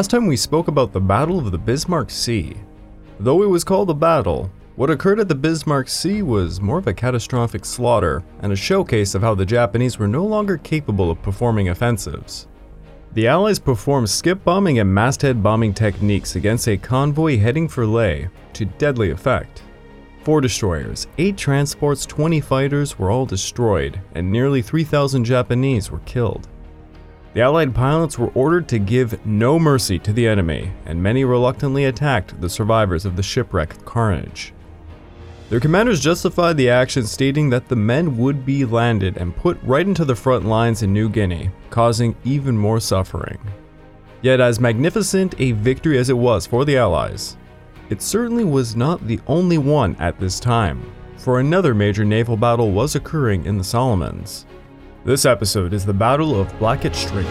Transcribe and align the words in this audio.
Last 0.00 0.12
time 0.12 0.26
we 0.26 0.36
spoke 0.36 0.68
about 0.68 0.94
the 0.94 1.00
Battle 1.00 1.38
of 1.38 1.52
the 1.52 1.58
Bismarck 1.58 2.08
Sea. 2.08 2.56
Though 3.18 3.42
it 3.42 3.50
was 3.50 3.64
called 3.64 3.90
a 3.90 3.94
battle, 3.94 4.50
what 4.76 4.88
occurred 4.88 5.20
at 5.20 5.28
the 5.28 5.34
Bismarck 5.34 5.90
Sea 5.90 6.22
was 6.22 6.58
more 6.58 6.78
of 6.78 6.86
a 6.86 6.94
catastrophic 6.94 7.66
slaughter 7.66 8.24
and 8.38 8.50
a 8.50 8.56
showcase 8.56 9.14
of 9.14 9.20
how 9.20 9.34
the 9.34 9.44
Japanese 9.44 9.98
were 9.98 10.08
no 10.08 10.24
longer 10.24 10.56
capable 10.56 11.10
of 11.10 11.20
performing 11.20 11.68
offensives. 11.68 12.48
The 13.12 13.28
Allies 13.28 13.58
performed 13.58 14.08
skip 14.08 14.42
bombing 14.42 14.78
and 14.78 14.90
masthead 14.90 15.42
bombing 15.42 15.74
techniques 15.74 16.34
against 16.34 16.66
a 16.66 16.78
convoy 16.78 17.36
heading 17.38 17.68
for 17.68 17.84
Lae 17.84 18.30
to 18.54 18.64
deadly 18.64 19.10
effect. 19.10 19.64
Four 20.22 20.40
destroyers, 20.40 21.08
eight 21.18 21.36
transports, 21.36 22.06
20 22.06 22.40
fighters 22.40 22.98
were 22.98 23.10
all 23.10 23.26
destroyed, 23.26 24.00
and 24.14 24.32
nearly 24.32 24.62
3,000 24.62 25.24
Japanese 25.24 25.90
were 25.90 26.00
killed. 26.06 26.48
The 27.32 27.42
Allied 27.42 27.76
pilots 27.76 28.18
were 28.18 28.32
ordered 28.34 28.66
to 28.68 28.80
give 28.80 29.24
no 29.24 29.58
mercy 29.58 30.00
to 30.00 30.12
the 30.12 30.26
enemy, 30.26 30.72
and 30.84 31.00
many 31.00 31.24
reluctantly 31.24 31.84
attacked 31.84 32.40
the 32.40 32.50
survivors 32.50 33.04
of 33.04 33.14
the 33.14 33.22
shipwreck 33.22 33.84
carnage. 33.84 34.52
Their 35.48 35.60
commanders 35.60 36.00
justified 36.00 36.56
the 36.56 36.70
action, 36.70 37.06
stating 37.06 37.50
that 37.50 37.68
the 37.68 37.76
men 37.76 38.16
would 38.16 38.44
be 38.44 38.64
landed 38.64 39.16
and 39.16 39.36
put 39.36 39.62
right 39.62 39.86
into 39.86 40.04
the 40.04 40.16
front 40.16 40.44
lines 40.44 40.82
in 40.82 40.92
New 40.92 41.08
Guinea, 41.08 41.50
causing 41.70 42.16
even 42.24 42.56
more 42.58 42.80
suffering. 42.80 43.38
Yet, 44.22 44.40
as 44.40 44.58
magnificent 44.58 45.34
a 45.38 45.52
victory 45.52 45.98
as 45.98 46.10
it 46.10 46.18
was 46.18 46.46
for 46.46 46.64
the 46.64 46.76
Allies, 46.76 47.36
it 47.90 48.02
certainly 48.02 48.44
was 48.44 48.74
not 48.74 49.06
the 49.06 49.20
only 49.28 49.58
one 49.58 49.94
at 50.00 50.18
this 50.18 50.40
time, 50.40 50.82
for 51.16 51.38
another 51.38 51.74
major 51.74 52.04
naval 52.04 52.36
battle 52.36 52.72
was 52.72 52.96
occurring 52.96 53.46
in 53.46 53.56
the 53.56 53.64
Solomons. 53.64 54.46
This 55.02 55.24
episode 55.24 55.72
is 55.72 55.86
the 55.86 55.94
Battle 55.94 56.38
of 56.38 56.58
Blackett 56.58 56.94
Strait. 56.94 57.24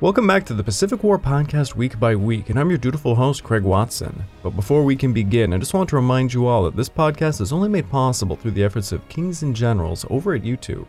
Welcome 0.00 0.26
back 0.26 0.44
to 0.46 0.54
the 0.54 0.64
Pacific 0.64 1.04
War 1.04 1.20
Podcast 1.20 1.76
week 1.76 2.00
by 2.00 2.16
week, 2.16 2.50
and 2.50 2.58
I'm 2.58 2.68
your 2.68 2.78
dutiful 2.78 3.14
host, 3.14 3.44
Craig 3.44 3.62
Watson. 3.62 4.24
But 4.42 4.56
before 4.56 4.82
we 4.82 4.96
can 4.96 5.12
begin, 5.12 5.52
I 5.52 5.58
just 5.58 5.72
want 5.72 5.88
to 5.90 5.96
remind 5.96 6.34
you 6.34 6.48
all 6.48 6.64
that 6.64 6.74
this 6.74 6.88
podcast 6.88 7.40
is 7.40 7.52
only 7.52 7.68
made 7.68 7.88
possible 7.88 8.34
through 8.34 8.50
the 8.50 8.64
efforts 8.64 8.90
of 8.90 9.08
Kings 9.08 9.44
and 9.44 9.54
Generals 9.54 10.04
over 10.10 10.34
at 10.34 10.42
YouTube. 10.42 10.88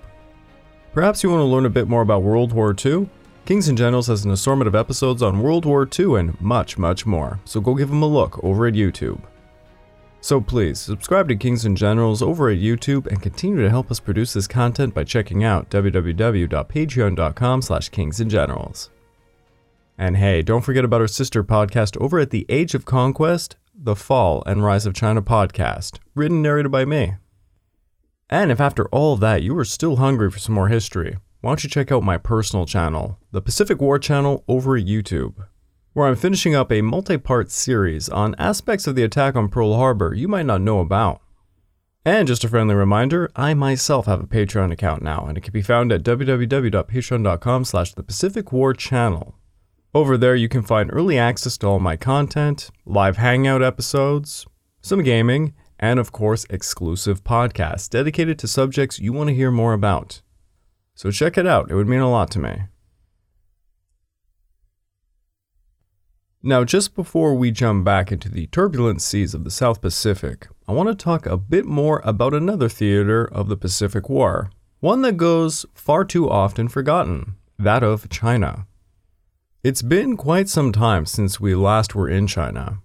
Perhaps 0.93 1.23
you 1.23 1.29
want 1.29 1.39
to 1.39 1.45
learn 1.45 1.65
a 1.65 1.69
bit 1.69 1.87
more 1.87 2.01
about 2.01 2.21
World 2.21 2.51
War 2.51 2.75
II? 2.85 3.09
Kings 3.45 3.69
and 3.69 3.77
Generals 3.77 4.07
has 4.07 4.25
an 4.25 4.31
assortment 4.31 4.67
of 4.67 4.75
episodes 4.75 5.23
on 5.23 5.41
World 5.41 5.63
War 5.63 5.87
II 5.87 6.19
and 6.19 6.39
much, 6.41 6.77
much 6.77 7.05
more, 7.05 7.39
so 7.45 7.61
go 7.61 7.75
give 7.75 7.89
them 7.89 8.03
a 8.03 8.07
look 8.07 8.43
over 8.43 8.67
at 8.67 8.73
YouTube. 8.73 9.21
So 10.19 10.41
please, 10.41 10.79
subscribe 10.81 11.29
to 11.29 11.35
Kings 11.37 11.63
and 11.63 11.77
Generals 11.77 12.21
over 12.21 12.49
at 12.49 12.59
YouTube 12.59 13.07
and 13.07 13.21
continue 13.21 13.61
to 13.61 13.69
help 13.69 13.89
us 13.89 14.01
produce 14.01 14.33
this 14.33 14.47
content 14.47 14.93
by 14.93 15.05
checking 15.05 15.45
out 15.45 15.69
www.patreon.com 15.69 17.61
slash 17.61 17.89
kingsandgenerals. 17.89 18.89
And 19.97 20.17
hey, 20.17 20.41
don't 20.41 20.61
forget 20.61 20.83
about 20.83 21.01
our 21.01 21.07
sister 21.07 21.41
podcast 21.41 21.95
over 22.01 22.19
at 22.19 22.31
the 22.31 22.45
Age 22.49 22.75
of 22.75 22.83
Conquest, 22.83 23.55
The 23.73 23.95
Fall 23.95 24.43
and 24.45 24.63
Rise 24.63 24.85
of 24.85 24.93
China 24.93 25.21
podcast, 25.21 25.99
written 26.15 26.37
and 26.37 26.43
narrated 26.43 26.71
by 26.71 26.83
me. 26.83 27.13
And 28.31 28.49
if 28.49 28.61
after 28.61 28.87
all 28.87 29.17
that 29.17 29.43
you 29.43 29.57
are 29.57 29.65
still 29.65 29.97
hungry 29.97 30.31
for 30.31 30.39
some 30.39 30.55
more 30.55 30.69
history, 30.69 31.17
why 31.41 31.49
don't 31.49 31.63
you 31.65 31.69
check 31.69 31.91
out 31.91 32.01
my 32.01 32.17
personal 32.17 32.65
channel, 32.65 33.19
the 33.31 33.41
Pacific 33.41 33.81
War 33.81 33.99
channel 33.99 34.45
over 34.47 34.77
at 34.77 34.85
YouTube, 34.85 35.45
where 35.91 36.07
I'm 36.07 36.15
finishing 36.15 36.55
up 36.55 36.71
a 36.71 36.81
multi 36.81 37.17
part 37.17 37.51
series 37.51 38.07
on 38.07 38.33
aspects 38.37 38.87
of 38.87 38.95
the 38.95 39.03
attack 39.03 39.35
on 39.35 39.49
Pearl 39.49 39.75
Harbor 39.75 40.13
you 40.13 40.29
might 40.29 40.45
not 40.45 40.61
know 40.61 40.79
about. 40.79 41.21
And 42.05 42.25
just 42.25 42.45
a 42.45 42.47
friendly 42.47 42.73
reminder, 42.73 43.29
I 43.35 43.53
myself 43.53 44.05
have 44.05 44.21
a 44.21 44.27
Patreon 44.27 44.71
account 44.71 45.03
now, 45.03 45.25
and 45.27 45.37
it 45.37 45.41
can 45.41 45.51
be 45.51 45.61
found 45.61 45.91
at 45.91 46.01
www.patreon.com 46.01 47.65
slash 47.65 47.93
the 47.93 48.01
Pacific 48.01 48.51
War 48.53 48.73
channel. 48.73 49.35
Over 49.93 50.17
there, 50.17 50.35
you 50.35 50.47
can 50.47 50.63
find 50.63 50.89
early 50.93 51.19
access 51.19 51.57
to 51.57 51.67
all 51.67 51.79
my 51.79 51.97
content, 51.97 52.71
live 52.85 53.17
hangout 53.17 53.61
episodes, 53.61 54.47
some 54.81 55.03
gaming, 55.03 55.53
and 55.81 55.99
of 55.99 56.11
course, 56.11 56.45
exclusive 56.49 57.23
podcasts 57.23 57.89
dedicated 57.89 58.37
to 58.39 58.47
subjects 58.47 58.99
you 58.99 59.11
want 59.11 59.29
to 59.29 59.35
hear 59.35 59.51
more 59.51 59.73
about. 59.73 60.21
So 60.93 61.09
check 61.11 61.37
it 61.37 61.47
out, 61.47 61.71
it 61.71 61.75
would 61.75 61.87
mean 61.87 61.99
a 61.99 62.09
lot 62.09 62.29
to 62.31 62.39
me. 62.39 62.61
Now, 66.43 66.63
just 66.63 66.95
before 66.95 67.35
we 67.35 67.51
jump 67.51 67.83
back 67.85 68.11
into 68.11 68.29
the 68.29 68.47
turbulent 68.47 69.01
seas 69.01 69.33
of 69.33 69.43
the 69.43 69.51
South 69.51 69.81
Pacific, 69.81 70.47
I 70.67 70.71
want 70.71 70.89
to 70.89 70.95
talk 70.95 71.25
a 71.25 71.37
bit 71.37 71.65
more 71.65 72.01
about 72.03 72.33
another 72.33 72.67
theater 72.67 73.25
of 73.25 73.47
the 73.47 73.57
Pacific 73.57 74.09
War, 74.09 74.49
one 74.79 75.03
that 75.03 75.17
goes 75.17 75.67
far 75.75 76.03
too 76.03 76.29
often 76.29 76.67
forgotten 76.67 77.35
that 77.59 77.83
of 77.83 78.09
China. 78.09 78.65
It's 79.63 79.83
been 79.83 80.17
quite 80.17 80.49
some 80.49 80.71
time 80.71 81.05
since 81.05 81.39
we 81.39 81.53
last 81.53 81.93
were 81.93 82.09
in 82.09 82.25
China. 82.25 82.81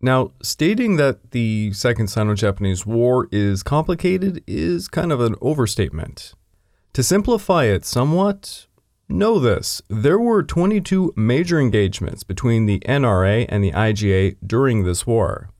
Now, 0.00 0.32
stating 0.42 0.96
that 0.96 1.30
the 1.30 1.72
Second 1.72 2.08
Sino 2.08 2.34
Japanese 2.34 2.84
War 2.84 3.28
is 3.32 3.62
complicated 3.62 4.42
is 4.46 4.88
kind 4.88 5.10
of 5.10 5.20
an 5.20 5.36
overstatement. 5.40 6.34
To 6.92 7.02
simplify 7.02 7.64
it 7.64 7.84
somewhat, 7.84 8.66
know 9.08 9.38
this 9.38 9.82
there 9.88 10.18
were 10.18 10.42
22 10.42 11.14
major 11.16 11.60
engagements 11.60 12.24
between 12.24 12.66
the 12.66 12.80
NRA 12.80 13.46
and 13.48 13.64
the 13.64 13.72
IJA 13.72 14.36
during 14.46 14.84
this 14.84 15.06
war. 15.06 15.50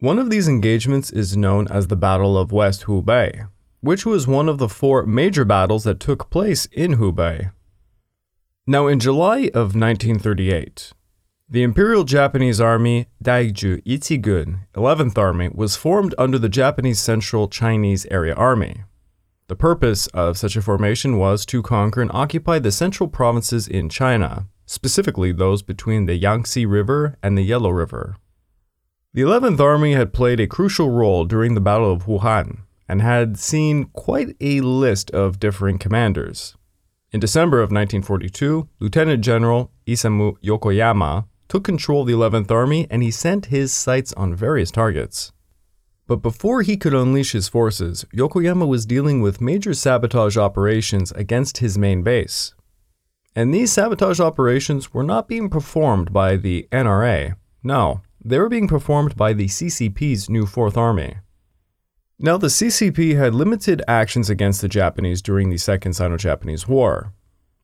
One 0.00 0.18
of 0.18 0.28
these 0.28 0.48
engagements 0.48 1.10
is 1.10 1.36
known 1.36 1.66
as 1.68 1.86
the 1.86 1.96
Battle 1.96 2.36
of 2.36 2.52
West 2.52 2.84
Hubei, 2.84 3.48
which 3.80 4.04
was 4.04 4.26
one 4.26 4.48
of 4.48 4.58
the 4.58 4.68
four 4.68 5.06
major 5.06 5.46
battles 5.46 5.84
that 5.84 6.00
took 6.00 6.28
place 6.28 6.66
in 6.66 6.96
Hubei. 6.96 7.52
Now, 8.66 8.88
in 8.88 8.98
July 8.98 9.50
of 9.54 9.74
1938, 9.74 10.92
the 11.48 11.62
Imperial 11.62 12.02
Japanese 12.02 12.60
Army 12.60 13.06
Daiju 13.22 13.80
Ichigun 13.84 14.62
11th 14.74 15.16
Army 15.16 15.48
was 15.54 15.76
formed 15.76 16.12
under 16.18 16.40
the 16.40 16.48
Japanese 16.48 16.98
Central 16.98 17.46
Chinese 17.46 18.04
Area 18.10 18.34
Army. 18.34 18.82
The 19.46 19.54
purpose 19.54 20.08
of 20.08 20.36
such 20.36 20.56
a 20.56 20.62
formation 20.62 21.18
was 21.18 21.46
to 21.46 21.62
conquer 21.62 22.02
and 22.02 22.10
occupy 22.12 22.58
the 22.58 22.72
central 22.72 23.08
provinces 23.08 23.68
in 23.68 23.88
China, 23.88 24.48
specifically 24.66 25.30
those 25.30 25.62
between 25.62 26.06
the 26.06 26.16
Yangtze 26.16 26.66
River 26.66 27.16
and 27.22 27.38
the 27.38 27.42
Yellow 27.42 27.70
River. 27.70 28.16
The 29.14 29.22
11th 29.22 29.60
Army 29.60 29.92
had 29.92 30.12
played 30.12 30.40
a 30.40 30.48
crucial 30.48 30.90
role 30.90 31.24
during 31.24 31.54
the 31.54 31.60
Battle 31.60 31.92
of 31.92 32.06
Wuhan 32.06 32.62
and 32.88 33.00
had 33.00 33.38
seen 33.38 33.84
quite 33.92 34.34
a 34.40 34.62
list 34.62 35.12
of 35.12 35.38
differing 35.38 35.78
commanders. 35.78 36.56
In 37.12 37.20
December 37.20 37.58
of 37.58 37.70
1942, 37.70 38.68
Lieutenant 38.80 39.22
General 39.22 39.70
Isamu 39.86 40.36
Yokoyama 40.42 41.26
took 41.48 41.64
control 41.64 42.02
of 42.02 42.06
the 42.06 42.12
11th 42.12 42.50
Army 42.50 42.86
and 42.90 43.02
he 43.02 43.10
sent 43.10 43.46
his 43.46 43.72
sights 43.72 44.12
on 44.14 44.34
various 44.34 44.70
targets. 44.70 45.32
But 46.06 46.22
before 46.22 46.62
he 46.62 46.76
could 46.76 46.94
unleash 46.94 47.32
his 47.32 47.48
forces, 47.48 48.04
Yokoyama 48.14 48.66
was 48.66 48.86
dealing 48.86 49.20
with 49.20 49.40
major 49.40 49.74
sabotage 49.74 50.36
operations 50.36 51.10
against 51.12 51.58
his 51.58 51.76
main 51.76 52.02
base. 52.02 52.54
And 53.34 53.52
these 53.52 53.72
sabotage 53.72 54.20
operations 54.20 54.94
were 54.94 55.02
not 55.02 55.28
being 55.28 55.50
performed 55.50 56.12
by 56.12 56.36
the 56.36 56.68
NRA. 56.72 57.34
No, 57.62 58.00
they 58.24 58.38
were 58.38 58.48
being 58.48 58.68
performed 58.68 59.16
by 59.16 59.32
the 59.32 59.46
CCP's 59.46 60.30
new 60.30 60.46
4th 60.46 60.76
Army. 60.76 61.16
Now, 62.18 62.38
the 62.38 62.46
CCP 62.46 63.16
had 63.16 63.34
limited 63.34 63.82
actions 63.86 64.30
against 64.30 64.62
the 64.62 64.68
Japanese 64.68 65.20
during 65.20 65.50
the 65.50 65.58
Second 65.58 65.92
Sino 65.92 66.16
Japanese 66.16 66.66
War. 66.66 67.12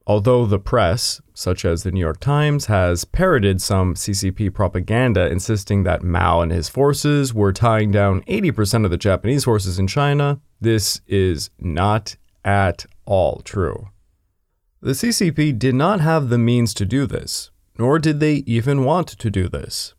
Although 0.06 0.46
the 0.46 0.58
press, 0.58 1.20
such 1.32 1.64
as 1.64 1.82
the 1.82 1.92
New 1.92 2.00
York 2.00 2.18
Times, 2.18 2.66
has 2.66 3.04
parroted 3.04 3.62
some 3.62 3.94
CCP 3.94 4.52
propaganda 4.52 5.30
insisting 5.30 5.84
that 5.84 6.02
Mao 6.02 6.40
and 6.40 6.50
his 6.50 6.68
forces 6.68 7.32
were 7.32 7.52
tying 7.52 7.92
down 7.92 8.22
80% 8.22 8.84
of 8.84 8.90
the 8.90 8.96
Japanese 8.96 9.44
forces 9.44 9.78
in 9.78 9.86
China, 9.86 10.40
this 10.60 11.00
is 11.06 11.50
not 11.58 12.16
at 12.44 12.86
all 13.04 13.40
true. 13.40 13.88
The 14.80 14.92
CCP 14.92 15.58
did 15.58 15.76
not 15.76 16.00
have 16.00 16.28
the 16.28 16.38
means 16.38 16.74
to 16.74 16.84
do 16.84 17.06
this, 17.06 17.52
nor 17.78 18.00
did 18.00 18.18
they 18.18 18.36
even 18.46 18.84
want 18.84 19.06
to 19.06 19.30
do 19.30 19.48
this. 19.48 19.94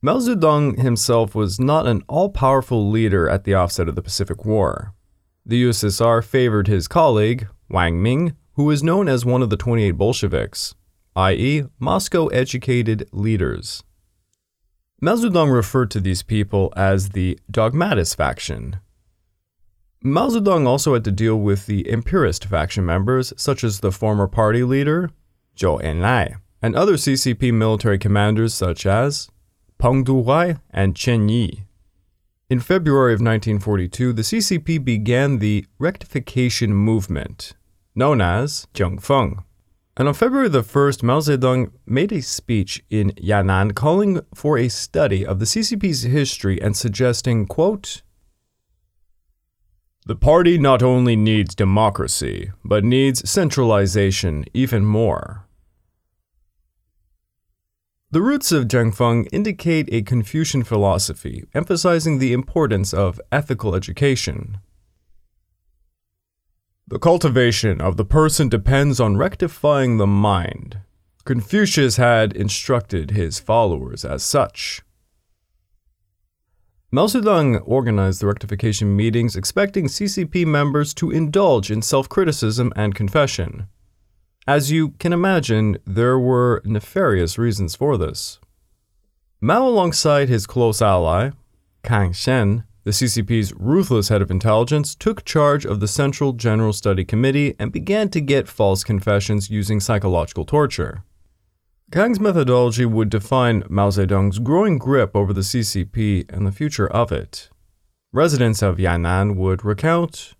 Mao 0.00 0.18
Zedong 0.18 0.78
himself 0.78 1.34
was 1.34 1.60
not 1.60 1.86
an 1.86 2.02
all 2.08 2.30
powerful 2.30 2.88
leader 2.88 3.28
at 3.28 3.44
the 3.44 3.54
offset 3.54 3.88
of 3.88 3.94
the 3.94 4.02
Pacific 4.02 4.46
War. 4.46 4.94
The 5.44 5.64
USSR 5.64 6.24
favored 6.24 6.68
his 6.68 6.88
colleague, 6.88 7.48
Wang 7.68 8.02
Ming, 8.02 8.34
who 8.56 8.64
was 8.64 8.82
known 8.82 9.06
as 9.06 9.24
one 9.24 9.42
of 9.42 9.50
the 9.50 9.56
28 9.56 9.92
Bolsheviks, 9.92 10.74
i.e., 11.14 11.64
Moscow 11.78 12.26
educated 12.28 13.06
leaders. 13.12 13.84
Mao 14.98 15.14
Zedong 15.14 15.52
referred 15.52 15.90
to 15.90 16.00
these 16.00 16.22
people 16.22 16.72
as 16.74 17.10
the 17.10 17.38
dogmatist 17.50 18.16
faction. 18.16 18.80
Mao 20.02 20.28
Zedong 20.28 20.66
also 20.66 20.94
had 20.94 21.04
to 21.04 21.12
deal 21.12 21.36
with 21.36 21.66
the 21.66 21.86
imperialist 21.88 22.46
faction 22.46 22.86
members, 22.86 23.34
such 23.36 23.62
as 23.62 23.80
the 23.80 23.92
former 23.92 24.26
party 24.26 24.62
leader, 24.62 25.10
Zhou 25.54 25.82
Enlai, 25.82 26.36
and 26.62 26.74
other 26.74 26.94
CCP 26.94 27.52
military 27.52 27.98
commanders 27.98 28.54
such 28.54 28.86
as 28.86 29.28
Peng 29.78 30.02
Dehuai 30.02 30.60
and 30.70 30.96
Chen 30.96 31.28
Yi. 31.28 31.64
In 32.48 32.60
February 32.60 33.12
of 33.12 33.20
1942, 33.20 34.14
the 34.14 34.22
CCP 34.22 34.82
began 34.82 35.40
the 35.40 35.66
rectification 35.78 36.72
movement, 36.72 37.52
known 37.96 38.20
as 38.20 38.68
Zhengfeng. 38.74 39.42
And 39.96 40.08
on 40.08 40.14
February 40.14 40.50
the 40.50 40.62
1st, 40.62 41.02
Mao 41.02 41.20
Zedong 41.20 41.72
made 41.86 42.12
a 42.12 42.20
speech 42.20 42.84
in 42.90 43.12
Yan'an 43.12 43.74
calling 43.74 44.20
for 44.34 44.58
a 44.58 44.68
study 44.68 45.24
of 45.24 45.38
the 45.38 45.46
CCP's 45.46 46.02
history 46.02 46.60
and 46.60 46.76
suggesting, 46.76 47.46
quote, 47.46 48.02
The 50.04 50.16
party 50.16 50.58
not 50.58 50.82
only 50.82 51.16
needs 51.16 51.54
democracy, 51.54 52.52
but 52.62 52.84
needs 52.84 53.28
centralization 53.28 54.44
even 54.52 54.84
more. 54.84 55.46
The 58.10 58.22
roots 58.22 58.52
of 58.52 58.68
Zhengfeng 58.68 59.26
indicate 59.32 59.88
a 59.90 60.02
Confucian 60.02 60.62
philosophy, 60.62 61.44
emphasizing 61.54 62.18
the 62.18 62.34
importance 62.34 62.94
of 62.94 63.20
ethical 63.32 63.74
education. 63.74 64.58
The 66.88 67.00
cultivation 67.00 67.80
of 67.80 67.96
the 67.96 68.04
person 68.04 68.48
depends 68.48 69.00
on 69.00 69.16
rectifying 69.16 69.96
the 69.96 70.06
mind. 70.06 70.78
Confucius 71.24 71.96
had 71.96 72.32
instructed 72.32 73.10
his 73.10 73.40
followers 73.40 74.04
as 74.04 74.22
such. 74.22 74.82
Mao 76.92 77.06
Zedong 77.06 77.60
organized 77.64 78.20
the 78.20 78.28
rectification 78.28 78.94
meetings 78.94 79.34
expecting 79.34 79.86
CCP 79.86 80.46
members 80.46 80.94
to 80.94 81.10
indulge 81.10 81.72
in 81.72 81.82
self 81.82 82.08
criticism 82.08 82.72
and 82.76 82.94
confession. 82.94 83.66
As 84.46 84.70
you 84.70 84.90
can 85.00 85.12
imagine, 85.12 85.78
there 85.84 86.20
were 86.20 86.62
nefarious 86.64 87.36
reasons 87.36 87.74
for 87.74 87.98
this. 87.98 88.38
Mao, 89.40 89.66
alongside 89.66 90.28
his 90.28 90.46
close 90.46 90.80
ally, 90.80 91.30
Kang 91.82 92.12
Sheng, 92.12 92.62
the 92.86 92.92
CCP's 92.92 93.52
ruthless 93.56 94.10
head 94.10 94.22
of 94.22 94.30
intelligence, 94.30 94.94
took 94.94 95.24
charge 95.24 95.66
of 95.66 95.80
the 95.80 95.88
Central 95.88 96.32
General 96.32 96.72
Study 96.72 97.04
Committee 97.04 97.56
and 97.58 97.72
began 97.72 98.08
to 98.10 98.20
get 98.20 98.46
false 98.46 98.84
confessions 98.84 99.50
using 99.50 99.80
psychological 99.80 100.44
torture. 100.44 101.02
Kang's 101.90 102.20
methodology 102.20 102.86
would 102.86 103.10
define 103.10 103.64
Mao 103.68 103.90
Zedong's 103.90 104.38
growing 104.38 104.78
grip 104.78 105.16
over 105.16 105.32
the 105.32 105.40
CCP 105.40 106.32
and 106.32 106.46
the 106.46 106.52
future 106.52 106.86
of 106.86 107.10
it. 107.10 107.50
Residents 108.12 108.62
of 108.62 108.76
Yan'an 108.76 109.34
would 109.34 109.64
recount 109.64 110.34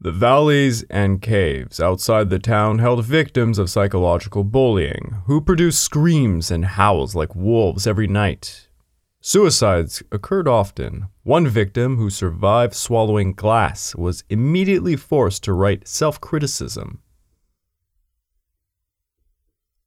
the 0.00 0.12
valleys 0.12 0.84
and 0.84 1.20
caves 1.20 1.80
outside 1.80 2.30
the 2.30 2.38
town 2.38 2.78
held 2.78 3.04
victims 3.04 3.58
of 3.58 3.68
psychological 3.68 4.44
bullying, 4.44 5.16
who 5.26 5.40
produced 5.40 5.82
screams 5.82 6.52
and 6.52 6.64
howls 6.64 7.16
like 7.16 7.34
wolves 7.34 7.84
every 7.84 8.06
night. 8.06 8.68
Suicides 9.24 10.02
occurred 10.10 10.48
often. 10.48 11.06
One 11.22 11.46
victim 11.46 11.96
who 11.96 12.10
survived 12.10 12.74
swallowing 12.74 13.34
glass 13.34 13.94
was 13.94 14.24
immediately 14.28 14.96
forced 14.96 15.44
to 15.44 15.52
write 15.52 15.86
self 15.86 16.20
criticism. 16.20 17.00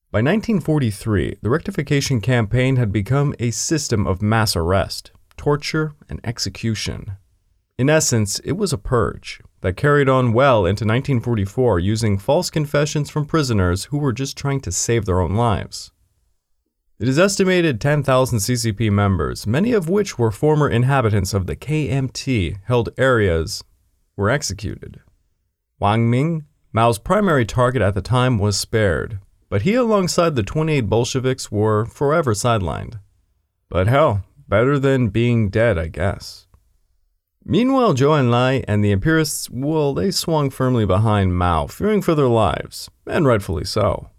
By 0.09 0.19
1943, 0.19 1.39
the 1.41 1.49
rectification 1.49 2.21
campaign 2.21 2.77
had 2.77 2.93
become 2.93 3.35
a 3.37 3.51
system 3.51 4.07
of 4.07 4.21
mass 4.21 4.55
arrest, 4.55 5.11
torture, 5.35 5.95
and 6.07 6.21
execution. 6.23 7.17
In 7.77 7.89
essence, 7.89 8.39
it 8.39 8.53
was 8.53 8.71
a 8.71 8.77
purge, 8.77 9.41
that 9.59 9.75
carried 9.75 10.07
on 10.07 10.31
well 10.31 10.59
into 10.59 10.85
1944 10.85 11.77
using 11.79 12.17
false 12.17 12.49
confessions 12.49 13.09
from 13.09 13.25
prisoners 13.25 13.85
who 13.85 13.97
were 13.97 14.13
just 14.13 14.37
trying 14.37 14.61
to 14.61 14.71
save 14.71 15.03
their 15.03 15.19
own 15.19 15.35
lives. 15.35 15.91
It 16.97 17.09
is 17.09 17.19
estimated 17.19 17.81
10,000 17.81 18.39
CCP 18.39 18.89
members, 18.89 19.45
many 19.45 19.74
of 19.74 19.89
which 19.89 20.18
were 20.18 20.31
former 20.31 20.69
inhabitants 20.69 21.33
of 21.33 21.45
the 21.45 21.56
KMT 21.57 22.59
held 22.63 22.89
areas, 22.97 23.65
were 24.15 24.30
executed. 24.30 25.01
Wang 25.77 26.09
Ming, 26.09 26.45
Mao's 26.71 26.97
primary 26.97 27.45
target 27.45 27.81
at 27.81 27.95
the 27.95 28.01
time, 28.01 28.39
was 28.39 28.57
spared, 28.57 29.19
but 29.50 29.63
he, 29.63 29.75
alongside 29.75 30.38
the 30.38 30.44
28 30.44 30.81
Bolsheviks, 30.88 31.51
were 31.51 31.86
forever 31.86 32.33
sidelined. 32.33 33.01
But 33.68 33.88
hell, 33.88 34.24
better 34.47 34.80
than 34.80 35.09
being 35.09 35.50
dead, 35.50 35.77
I 35.77 35.89
guess. 35.89 36.47
Meanwhile, 37.44 37.95
Zhou 37.95 38.18
Enlai 38.18 38.63
and 38.69 38.86
the 38.86 38.94
Empirists, 38.94 39.50
well, 39.50 39.94
they 39.94 40.12
swung 40.12 40.50
firmly 40.50 40.86
behind 40.86 41.36
Mao, 41.36 41.68
fearing 41.68 42.01
for 42.01 42.15
their 42.15 42.30
lives, 42.30 42.89
and 43.06 43.27
rightfully 43.27 43.65
so. 43.65 44.12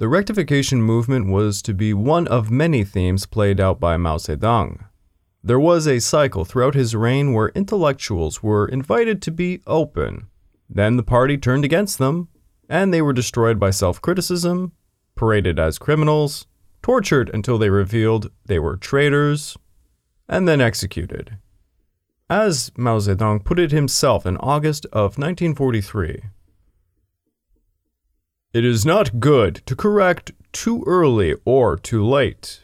The 0.00 0.08
rectification 0.08 0.82
movement 0.82 1.26
was 1.28 1.60
to 1.60 1.74
be 1.74 1.92
one 1.92 2.26
of 2.26 2.50
many 2.50 2.84
themes 2.84 3.26
played 3.26 3.60
out 3.60 3.78
by 3.78 3.98
Mao 3.98 4.16
Zedong. 4.16 4.86
There 5.44 5.60
was 5.60 5.86
a 5.86 5.98
cycle 5.98 6.46
throughout 6.46 6.72
his 6.74 6.96
reign 6.96 7.34
where 7.34 7.50
intellectuals 7.50 8.42
were 8.42 8.66
invited 8.66 9.20
to 9.20 9.30
be 9.30 9.60
open. 9.66 10.28
Then 10.70 10.96
the 10.96 11.02
party 11.02 11.36
turned 11.36 11.66
against 11.66 11.98
them, 11.98 12.28
and 12.66 12.94
they 12.94 13.02
were 13.02 13.12
destroyed 13.12 13.60
by 13.60 13.72
self 13.72 14.00
criticism, 14.00 14.72
paraded 15.16 15.58
as 15.58 15.78
criminals, 15.78 16.46
tortured 16.80 17.30
until 17.34 17.58
they 17.58 17.68
revealed 17.68 18.30
they 18.46 18.58
were 18.58 18.78
traitors, 18.78 19.58
and 20.30 20.48
then 20.48 20.62
executed 20.62 21.36
as 22.30 22.70
Mao 22.76 22.98
Zedong 23.00 23.44
put 23.44 23.58
it 23.58 23.72
himself 23.72 24.24
in 24.24 24.38
August 24.38 24.86
of 24.92 25.18
1943. 25.18 26.22
It 28.52 28.64
is 28.64 28.84
not 28.84 29.20
good 29.20 29.62
to 29.66 29.76
correct 29.76 30.32
too 30.50 30.82
early 30.84 31.36
or 31.44 31.76
too 31.76 32.04
late. 32.04 32.60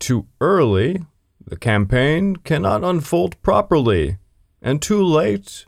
Too 0.00 0.26
early, 0.40 1.04
the 1.46 1.56
campaign 1.56 2.34
cannot 2.34 2.82
unfold 2.82 3.40
properly, 3.40 4.18
and 4.60 4.82
too 4.82 5.00
late, 5.00 5.64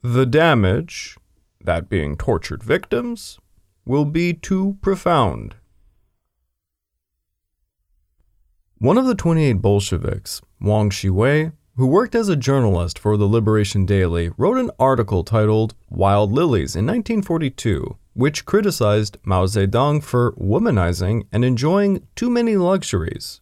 the 0.00 0.24
damage, 0.24 1.18
that 1.62 1.90
being 1.90 2.16
tortured 2.16 2.62
victims, 2.62 3.38
will 3.84 4.06
be 4.06 4.32
too 4.32 4.78
profound. 4.80 5.56
One 8.78 8.96
of 8.96 9.04
the 9.04 9.14
28 9.14 9.52
Bolsheviks, 9.54 10.40
Wang 10.62 10.88
Shiwei, 10.88 11.52
who 11.80 11.86
worked 11.86 12.14
as 12.14 12.28
a 12.28 12.36
journalist 12.36 12.98
for 12.98 13.16
the 13.16 13.26
Liberation 13.26 13.86
Daily, 13.86 14.30
wrote 14.36 14.58
an 14.58 14.70
article 14.78 15.24
titled 15.24 15.74
Wild 15.88 16.30
Lilies 16.30 16.76
in 16.76 16.84
1942, 16.84 17.96
which 18.12 18.44
criticized 18.44 19.16
Mao 19.24 19.46
Zedong 19.46 20.04
for 20.04 20.32
womanizing 20.32 21.24
and 21.32 21.42
enjoying 21.42 22.06
too 22.14 22.28
many 22.28 22.54
luxuries. 22.58 23.40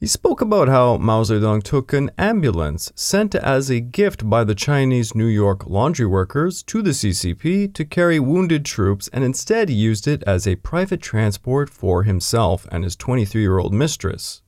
He 0.00 0.08
spoke 0.08 0.40
about 0.40 0.66
how 0.66 0.96
Mao 0.96 1.22
Zedong 1.22 1.62
took 1.62 1.92
an 1.92 2.10
ambulance 2.18 2.90
sent 2.96 3.36
as 3.36 3.70
a 3.70 3.78
gift 3.78 4.28
by 4.28 4.42
the 4.42 4.56
Chinese 4.56 5.14
New 5.14 5.26
York 5.26 5.64
laundry 5.68 6.06
workers 6.06 6.64
to 6.64 6.82
the 6.82 6.90
CCP 6.90 7.72
to 7.72 7.84
carry 7.84 8.18
wounded 8.18 8.64
troops 8.64 9.08
and 9.12 9.22
instead 9.22 9.70
used 9.70 10.08
it 10.08 10.24
as 10.24 10.48
a 10.48 10.56
private 10.56 11.00
transport 11.00 11.70
for 11.70 12.02
himself 12.02 12.66
and 12.72 12.82
his 12.82 12.96
23 12.96 13.40
year 13.40 13.60
old 13.60 13.72
mistress, 13.72 14.42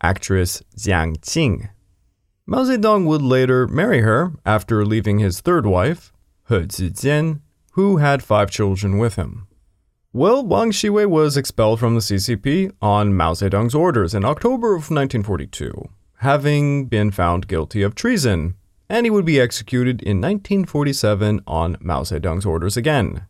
actress 0.00 0.62
Jiang 0.78 1.18
Qing. 1.18 1.68
Mao 2.44 2.64
Zedong 2.64 3.06
would 3.06 3.22
later 3.22 3.68
marry 3.68 4.00
her 4.00 4.32
after 4.44 4.84
leaving 4.84 5.20
his 5.20 5.40
third 5.40 5.64
wife, 5.64 6.12
He 6.48 6.56
Zijian, 6.56 7.40
who 7.72 7.98
had 7.98 8.22
five 8.22 8.50
children 8.50 8.98
with 8.98 9.14
him. 9.14 9.46
Well, 10.12 10.44
Wang 10.44 10.72
Shiwei 10.72 11.06
was 11.06 11.36
expelled 11.36 11.78
from 11.78 11.94
the 11.94 12.00
CCP 12.00 12.72
on 12.82 13.14
Mao 13.14 13.32
Zedong's 13.32 13.74
orders 13.74 14.12
in 14.12 14.24
October 14.24 14.74
of 14.74 14.90
1942, 14.90 15.88
having 16.16 16.86
been 16.86 17.10
found 17.12 17.46
guilty 17.46 17.80
of 17.80 17.94
treason, 17.94 18.56
and 18.90 19.06
he 19.06 19.10
would 19.10 19.24
be 19.24 19.40
executed 19.40 20.02
in 20.02 20.20
1947 20.20 21.40
on 21.46 21.76
Mao 21.80 22.02
Zedong's 22.02 22.44
orders 22.44 22.76
again. 22.76 23.24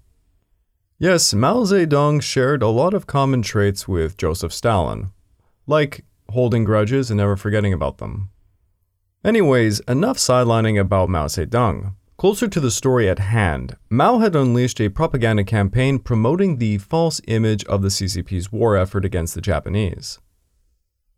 Yes, 0.99 1.35
Mao 1.35 1.65
Zedong 1.65 2.21
shared 2.23 2.63
a 2.63 2.69
lot 2.69 2.95
of 2.95 3.07
common 3.07 3.43
traits 3.43 3.87
with 3.87 4.17
Joseph 4.17 4.55
Stalin, 4.55 5.13
like 5.67 6.05
holding 6.31 6.65
grudges 6.65 7.11
and 7.11 7.19
never 7.19 7.37
forgetting 7.37 7.75
about 7.75 7.99
them. 7.99 8.31
Anyways, 9.25 9.79
enough 9.81 10.17
sidelining 10.17 10.81
about 10.81 11.09
Mao 11.09 11.27
Zedong. 11.27 11.95
Closer 12.17 12.49
to 12.49 12.61
the 12.61 12.73
story 12.73 13.09
at 13.09 13.21
hand, 13.21 13.77
Mao 13.89 14.19
had 14.19 14.35
unleashed 14.35 14.81
a 14.81 14.89
propaganda 14.89 15.45
campaign 15.45 16.01
promoting 16.01 16.59
the 16.59 16.79
false 16.79 17.21
image 17.29 17.65
of 17.67 17.83
the 17.83 17.89
CCP's 17.89 18.51
war 18.51 18.77
effort 18.77 19.05
against 19.05 19.35
the 19.35 19.41
Japanese. 19.41 20.19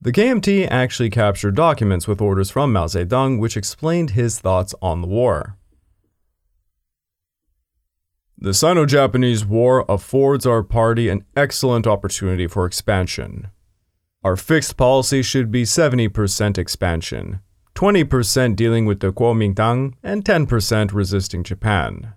The 0.02 0.12
KMT 0.12 0.68
actually 0.70 1.08
captured 1.08 1.56
documents 1.56 2.06
with 2.06 2.20
orders 2.20 2.50
from 2.50 2.75
Mao 2.75 2.87
Zedong 2.87 3.38
which 3.38 3.56
explained 3.56 4.11
his 4.11 4.38
thoughts 4.38 4.75
on 4.82 5.00
the 5.00 5.08
war. 5.08 5.56
The 8.37 8.52
Sino 8.52 8.84
Japanese 8.84 9.46
War 9.46 9.87
affords 9.88 10.44
our 10.44 10.62
party 10.62 11.08
an 11.08 11.25
excellent 11.34 11.87
opportunity 11.87 12.46
for 12.46 12.66
expansion. 12.66 13.49
Our 14.23 14.37
fixed 14.37 14.76
policy 14.76 15.23
should 15.23 15.50
be 15.50 15.62
70% 15.62 16.58
expansion, 16.58 17.40
20% 17.75 18.57
dealing 18.57 18.87
with 18.87 19.00
the 19.00 19.12
Kuomintang, 19.12 19.95
and 20.02 20.25
10% 20.25 20.93
resisting 20.93 21.43
Japan. 21.43 22.14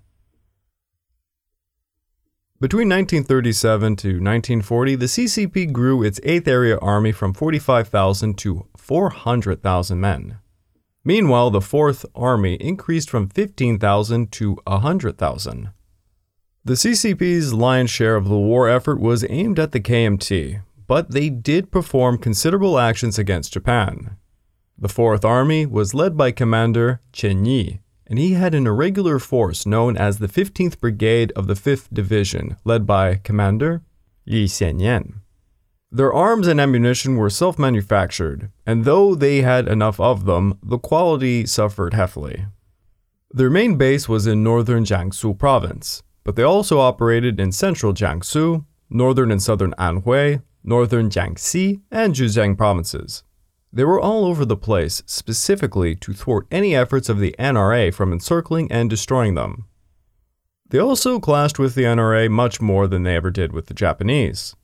Between 2.59 2.89
1937 2.89 3.95
to 3.97 4.07
1940, 4.07 4.95
the 4.95 5.05
CCP 5.05 5.71
grew 5.71 6.01
its 6.01 6.19
8th 6.21 6.47
Area 6.47 6.77
Army 6.79 7.11
from 7.11 7.33
45,000 7.33 8.35
to 8.39 8.65
400,000 8.75 9.99
men. 9.99 10.39
Meanwhile, 11.03 11.51
the 11.51 11.59
4th 11.59 12.03
Army 12.15 12.55
increased 12.55 13.09
from 13.09 13.29
15,000 13.29 14.31
to 14.31 14.57
100,000. 14.65 15.69
The 16.65 16.73
CCP's 16.73 17.53
lion's 17.53 17.91
share 17.91 18.15
of 18.15 18.27
the 18.27 18.37
war 18.37 18.67
effort 18.67 18.99
was 18.99 19.23
aimed 19.29 19.59
at 19.59 19.71
the 19.71 19.79
KMT, 19.79 20.63
but 20.87 21.11
they 21.11 21.29
did 21.29 21.71
perform 21.71 22.17
considerable 22.17 22.79
actions 22.79 23.19
against 23.19 23.53
Japan. 23.53 24.17
The 24.79 24.87
4th 24.87 25.25
Army 25.25 25.65
was 25.65 25.95
led 25.95 26.15
by 26.15 26.29
Commander 26.29 27.01
Chen 27.11 27.45
Yi, 27.45 27.81
and 28.05 28.19
he 28.19 28.33
had 28.33 28.53
an 28.53 28.67
irregular 28.67 29.17
force 29.17 29.65
known 29.65 29.97
as 29.97 30.19
the 30.19 30.27
15th 30.27 30.79
Brigade 30.79 31.31
of 31.35 31.47
the 31.47 31.55
5th 31.55 31.87
Division, 31.91 32.57
led 32.63 32.85
by 32.85 33.15
Commander 33.15 33.81
Li 34.27 34.45
Xiannian. 34.45 35.21
Their 35.91 36.13
arms 36.13 36.47
and 36.47 36.61
ammunition 36.61 37.15
were 37.15 37.31
self 37.31 37.57
manufactured, 37.57 38.51
and 38.67 38.85
though 38.85 39.15
they 39.15 39.41
had 39.41 39.67
enough 39.67 39.99
of 39.99 40.25
them, 40.25 40.59
the 40.61 40.77
quality 40.77 41.47
suffered 41.47 41.95
heavily. 41.95 42.45
Their 43.31 43.49
main 43.49 43.77
base 43.77 44.07
was 44.07 44.27
in 44.27 44.43
northern 44.43 44.83
Jiangsu 44.83 45.39
province, 45.39 46.03
but 46.23 46.35
they 46.35 46.43
also 46.43 46.79
operated 46.79 47.39
in 47.39 47.51
central 47.51 47.93
Jiangsu, 47.93 48.63
northern 48.91 49.31
and 49.31 49.41
southern 49.41 49.73
Anhui, 49.79 50.43
northern 50.63 51.09
Jiangxi, 51.09 51.81
and 51.89 52.13
Zhejiang 52.13 52.57
provinces. 52.57 53.23
They 53.77 53.85
were 53.85 54.01
all 54.01 54.25
over 54.25 54.43
the 54.43 54.57
place, 54.57 55.03
specifically 55.05 55.93
to 55.97 56.11
thwart 56.11 56.47
any 56.49 56.75
efforts 56.75 57.09
of 57.09 57.19
the 57.19 57.35
NRA 57.37 57.93
from 57.93 58.11
encircling 58.11 58.71
and 58.71 58.89
destroying 58.89 59.35
them. 59.35 59.65
They 60.67 60.79
also 60.79 61.19
clashed 61.19 61.59
with 61.59 61.75
the 61.75 61.83
NRA 61.83 62.27
much 62.27 62.59
more 62.59 62.87
than 62.87 63.03
they 63.03 63.15
ever 63.15 63.29
did 63.29 63.51
with 63.53 63.67
the 63.67 63.75
Japanese. 63.75 64.55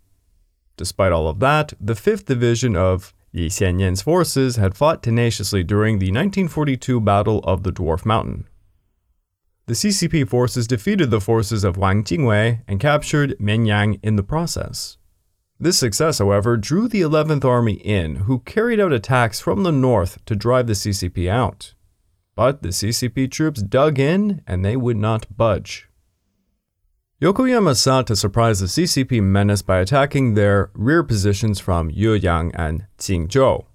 Despite 0.78 1.12
all 1.12 1.28
of 1.28 1.40
that, 1.42 1.74
the 1.80 1.94
5th 1.94 2.26
Division 2.26 2.76
of 2.76 3.14
Li 3.34 3.50
Xiannian's 3.50 4.02
forces 4.02 4.56
had 4.56 4.76
fought 4.76 5.04
tenaciously 5.04 5.64
during 5.64 6.00
the 6.00 6.08
1942 6.08 7.00
Battle 7.00 7.38
of 7.42 7.62
the 7.62 7.72
Dwarf 7.72 8.08
Mountain. 8.08 8.48
The 9.68 9.76
CCP 9.76 10.28
forces 10.28 10.66
defeated 10.66 11.12
the 11.12 11.22
forces 11.22 11.64
of 11.64 11.78
Wang 11.78 12.04
Jingwei 12.04 12.62
and 12.68 12.80
captured 12.80 13.38
Mianyang 13.40 14.00
in 14.02 14.16
the 14.16 14.24
process. 14.24 14.98
This 15.60 15.80
success, 15.80 16.20
however, 16.20 16.58
drew 16.58 16.88
the 16.88 17.02
11th 17.02 17.46
Army 17.46 17.74
in, 17.74 18.16
who 18.16 18.40
carried 18.40 18.80
out 18.80 18.92
attacks 18.92 19.40
from 19.40 19.64
the 19.64 19.72
north 19.72 20.24
to 20.26 20.36
drive 20.36 20.68
the 20.68 20.74
CCP 20.74 21.30
out. 21.30 21.74
But 22.36 22.64
the 22.64 22.70
CCP 22.70 23.32
troops 23.32 23.62
dug 23.62 24.00
in 24.00 24.42
and 24.48 24.66
they 24.66 24.76
would 24.76 24.98
not 24.98 25.38
budge. 25.38 25.88
Yokoyama 27.22 27.78
sought 27.78 28.08
to 28.08 28.16
surprise 28.18 28.60
the 28.60 28.66
CCP 28.66 29.24
menace 29.24 29.62
by 29.62 29.78
attacking 29.78 30.34
their 30.34 30.72
rear 30.74 31.04
positions 31.04 31.60
from 31.60 31.90
Yueyang 31.90 32.52
and 32.54 32.86
Jingzhou. 32.98 33.66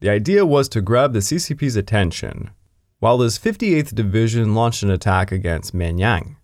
The 0.00 0.08
idea 0.08 0.46
was 0.46 0.68
to 0.70 0.80
grab 0.80 1.12
the 1.12 1.18
CCP's 1.18 1.76
attention, 1.76 2.50
while 2.98 3.20
his 3.20 3.38
58th 3.38 3.94
Division 3.94 4.54
launched 4.54 4.82
an 4.82 4.90
attack 4.90 5.30
against 5.30 5.74
Mianyang. 5.74 6.36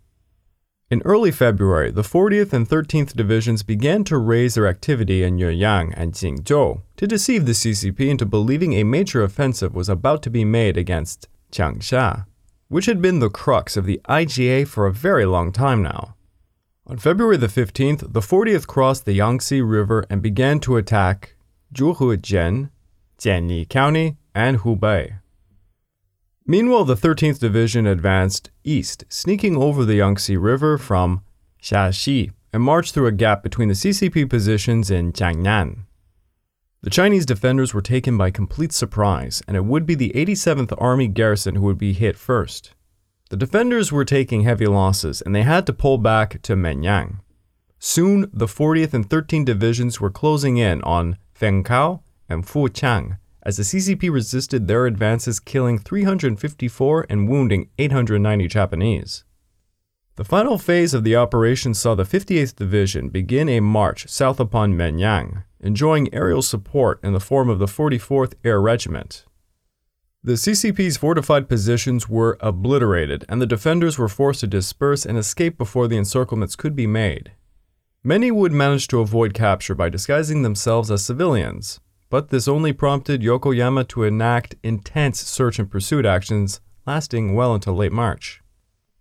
In 0.93 1.01
early 1.07 1.31
February, 1.31 1.91
the 1.91 2.03
40th 2.03 2.53
and 2.53 2.69
13th 2.69 3.17
Divisions 3.17 3.63
began 3.63 4.05
to 4.05 4.19
raise 4.19 4.57
their 4.57 4.67
activity 4.67 5.23
in 5.23 5.39
Yueyang 5.39 5.95
and 5.97 6.13
Jingzhou 6.13 6.83
to 6.99 7.07
deceive 7.07 7.47
the 7.47 7.53
CCP 7.53 8.11
into 8.11 8.27
believing 8.27 8.75
a 8.75 8.85
major 8.85 9.23
offensive 9.23 9.75
was 9.75 9.89
about 9.89 10.23
to 10.25 10.29
be 10.29 10.45
made 10.45 10.77
against 10.77 11.29
Changsha, 11.51 12.27
which 12.69 12.85
had 12.85 13.01
been 13.01 13.21
the 13.21 13.31
crux 13.31 13.75
of 13.79 13.87
the 13.87 14.03
IJA 14.07 14.69
for 14.69 14.87
a 14.87 14.93
very 14.93 15.25
long 15.25 15.51
time 15.51 15.83
now. 15.83 16.15
On 16.87 16.99
February 16.99 17.39
the 17.39 17.47
15th, 17.47 18.13
the 18.13 18.21
40th 18.21 18.67
crossed 18.67 19.07
the 19.07 19.15
Yangtze 19.15 19.63
River 19.63 20.05
and 20.11 20.21
began 20.21 20.61
to 20.61 20.77
attack 20.77 21.37
Zhuhejian, 21.75 22.69
Jianyi 23.19 23.67
County, 23.67 24.19
and 24.35 24.59
Hubei. 24.59 25.22
Meanwhile, 26.47 26.85
the 26.85 26.97
13th 26.97 27.39
Division 27.39 27.87
advanced 27.87 28.51
east, 28.65 29.05
sneaking 29.09 29.57
over 29.57 29.85
the 29.85 29.97
Yangtze 29.97 30.37
River 30.37 30.77
from 30.77 31.23
Shaxi 31.63 32.33
and 32.53 32.63
marched 32.63 32.93
through 32.93 33.07
a 33.07 33.13
gap 33.13 33.43
between 33.43 33.69
the 33.69 33.75
CCP 33.75 34.29
positions 34.29 34.91
in 34.91 35.13
Jiangnan. 35.13 35.85
The 36.83 36.91
Chinese 36.91 37.25
defenders 37.25 37.73
were 37.73 37.81
taken 37.81 38.19
by 38.19 38.33
complete 38.33 38.73
surprise, 38.73 39.41
and 39.47 39.57
it 39.57 39.65
would 39.65 39.87
be 39.87 39.95
the 39.95 40.11
87th 40.17 40.75
Army 40.79 41.07
garrison 41.07 41.55
who 41.55 41.63
would 41.63 41.79
be 41.79 41.93
hit 41.93 42.17
first. 42.17 42.75
The 43.31 43.37
defenders 43.37 43.93
were 43.93 44.05
taking 44.05 44.43
heavy 44.43 44.67
losses, 44.67 45.23
and 45.23 45.35
they 45.35 45.43
had 45.43 45.65
to 45.67 45.73
pull 45.73 45.97
back 45.97 46.43
to 46.43 46.57
Mianyang. 46.57 47.21
Soon, 47.79 48.29
the 48.33 48.47
40th 48.47 48.95
and 48.95 49.09
13th 49.09 49.45
divisions 49.45 50.01
were 50.01 50.11
closing 50.11 50.57
in 50.57 50.83
on 50.83 51.19
Fengkao 51.39 52.03
and 52.29 52.45
Fuchang, 52.45 53.19
as 53.43 53.57
the 53.57 53.63
CCP 53.63 54.11
resisted 54.13 54.67
their 54.67 54.87
advances, 54.87 55.41
killing 55.41 55.79
354 55.79 57.07
and 57.09 57.29
wounding 57.29 57.69
890 57.79 58.47
Japanese. 58.49 59.25
The 60.17 60.25
final 60.25 60.59
phase 60.59 60.93
of 60.93 61.05
the 61.05 61.17
operation 61.17 61.73
saw 61.73 61.95
the 61.95 62.05
58th 62.05 62.55
Division 62.57 63.09
begin 63.09 63.49
a 63.49 63.61
march 63.61 64.09
south 64.09 64.39
upon 64.39 64.75
Mianyang, 64.75 65.45
enjoying 65.61 66.13
aerial 66.13 66.43
support 66.43 67.01
in 67.03 67.15
the 67.15 67.21
form 67.21 67.49
of 67.49 67.59
the 67.59 67.67
44th 67.67 68.35
Air 68.45 68.61
Regiment. 68.61 69.25
The 70.23 70.35
CCP's 70.35 70.99
fortified 70.99 71.49
positions 71.49 72.09
were 72.09 72.37
obliterated, 72.41 73.25
and 73.29 73.43
the 73.43 73.47
defenders 73.47 73.99
were 73.99 74.09
forced 74.09 74.41
to 74.41 74.47
disperse 74.47 75.05
and 75.05 75.19
escape 75.19 75.59
before 75.59 75.89
the 75.89 75.97
encirclements 75.97 76.57
could 76.57 76.77
be 76.77 76.87
made. 76.87 77.33
Many 78.05 78.31
would 78.31 78.53
manage 78.53 78.89
to 78.89 79.01
avoid 79.01 79.35
capture 79.35 79.75
by 79.75 79.89
disguising 79.89 80.43
themselves 80.43 80.91
as 80.91 81.05
civilians, 81.05 81.81
but 82.13 82.29
this 82.29 82.47
only 82.47 82.75
prompted 82.75 83.23
Yokoyama 83.23 83.89
to 83.89 84.03
enact 84.03 84.55
intense 84.63 85.19
search 85.19 85.59
and 85.59 85.71
pursuit 85.71 86.05
actions 86.05 86.61
lasting 86.87 87.35
well 87.35 87.55
into 87.55 87.73
late 87.73 87.91
March. 87.91 88.43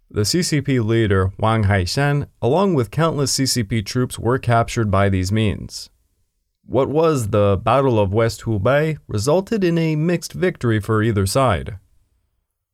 The 0.10 0.22
CCP 0.22 0.82
leader, 0.82 1.34
Wang 1.38 1.66
Haishan, 1.66 2.30
along 2.42 2.74
with 2.74 2.90
countless 2.90 3.38
CCP 3.38 3.86
troops, 3.86 4.18
were 4.18 4.40
captured 4.40 4.90
by 4.90 5.10
these 5.10 5.30
means. 5.30 5.90
What 6.66 6.88
was 6.88 7.32
the 7.32 7.60
Battle 7.62 8.00
of 8.00 8.14
West 8.14 8.44
Hubei 8.44 8.98
resulted 9.10 9.62
in 9.62 9.78
a 9.78 9.98
mixed 9.98 10.32
victory 10.32 10.80
for 10.80 11.04
either 11.04 11.26
side. 11.26 11.80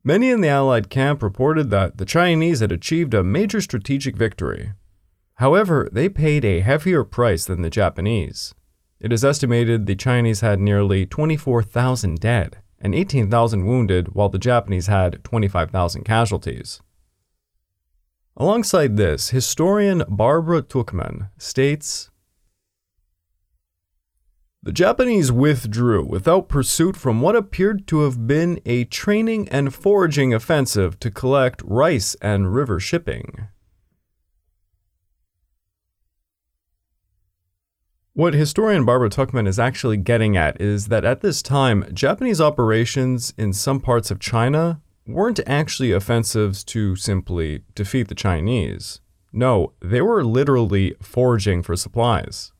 Many 0.03 0.29
in 0.29 0.41
the 0.41 0.49
Allied 0.49 0.91
camp 0.91 1.23
reported 1.23 1.71
that 1.71 1.97
the 1.97 2.05
Chinese 2.05 2.59
had 2.59 2.71
achieved 2.71 3.15
a 3.15 3.23
major 3.23 3.59
strategic 3.59 4.15
victory. 4.15 4.73
However, 5.37 5.89
they 5.91 6.09
paid 6.09 6.45
a 6.45 6.59
heavier 6.59 7.03
price 7.03 7.45
than 7.45 7.63
the 7.63 7.71
Japanese. 7.71 8.53
It 8.99 9.13
is 9.13 9.23
estimated 9.23 9.85
the 9.85 9.95
Chinese 9.95 10.41
had 10.41 10.59
nearly 10.59 11.05
24,000 11.05 12.19
dead 12.19 12.57
and 12.79 12.95
18,000 12.95 13.65
wounded, 13.65 14.09
while 14.13 14.29
the 14.29 14.39
Japanese 14.39 14.87
had 14.87 15.23
25,000 15.23 16.03
casualties. 16.03 16.81
Alongside 18.35 18.97
this, 18.97 19.29
historian 19.29 20.03
Barbara 20.07 20.61
Tuchman 20.61 21.29
states 21.37 22.11
The 24.61 24.71
Japanese 24.71 25.31
withdrew 25.31 26.05
without 26.05 26.49
pursuit 26.49 26.95
from 26.95 27.21
what 27.21 27.35
appeared 27.35 27.87
to 27.87 28.01
have 28.01 28.27
been 28.27 28.59
a 28.65 28.83
training 28.85 29.47
and 29.49 29.73
foraging 29.73 30.33
offensive 30.33 30.99
to 30.99 31.09
collect 31.09 31.61
rice 31.65 32.15
and 32.21 32.53
river 32.53 32.79
shipping. 32.79 33.47
What 38.17 38.33
historian 38.33 38.83
Barbara 38.83 39.11
Tuchman 39.11 39.47
is 39.47 39.59
actually 39.59 39.97
getting 39.97 40.35
at 40.35 40.59
is 40.59 40.87
that 40.87 41.05
at 41.05 41.21
this 41.21 41.43
time, 41.43 41.85
Japanese 41.93 42.41
operations 42.41 43.31
in 43.37 43.53
some 43.53 43.79
parts 43.79 44.09
of 44.09 44.19
China 44.19 44.81
weren't 45.05 45.39
actually 45.45 45.91
offensives 45.91 46.63
to 46.63 46.95
simply 46.95 47.61
defeat 47.75 48.07
the 48.07 48.15
Chinese. 48.15 49.01
No, 49.31 49.73
they 49.81 50.01
were 50.01 50.23
literally 50.23 50.95
foraging 50.99 51.61
for 51.61 51.75
supplies. 51.75 52.53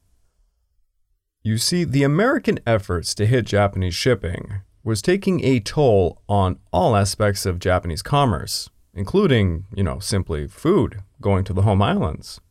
You 1.42 1.58
see, 1.58 1.84
the 1.84 2.04
American 2.04 2.60
efforts 2.68 3.16
to 3.16 3.26
hit 3.26 3.48
Japanese 3.48 3.96
shipping 3.96 4.62
was 4.84 5.02
taking 5.02 5.44
a 5.44 5.60
toll 5.60 6.22
on 6.30 6.60
all 6.72 6.96
aspects 6.96 7.48
of 7.48 7.58
Japanese 7.58 8.04
commerce, 8.04 8.70
including, 8.94 9.66
you 9.74 9.82
know, 9.82 9.98
simply 9.98 10.48
food 10.48 11.02
going 11.20 11.44
to 11.46 11.54
the 11.54 11.64
home 11.64 11.82
islands. 11.82 12.42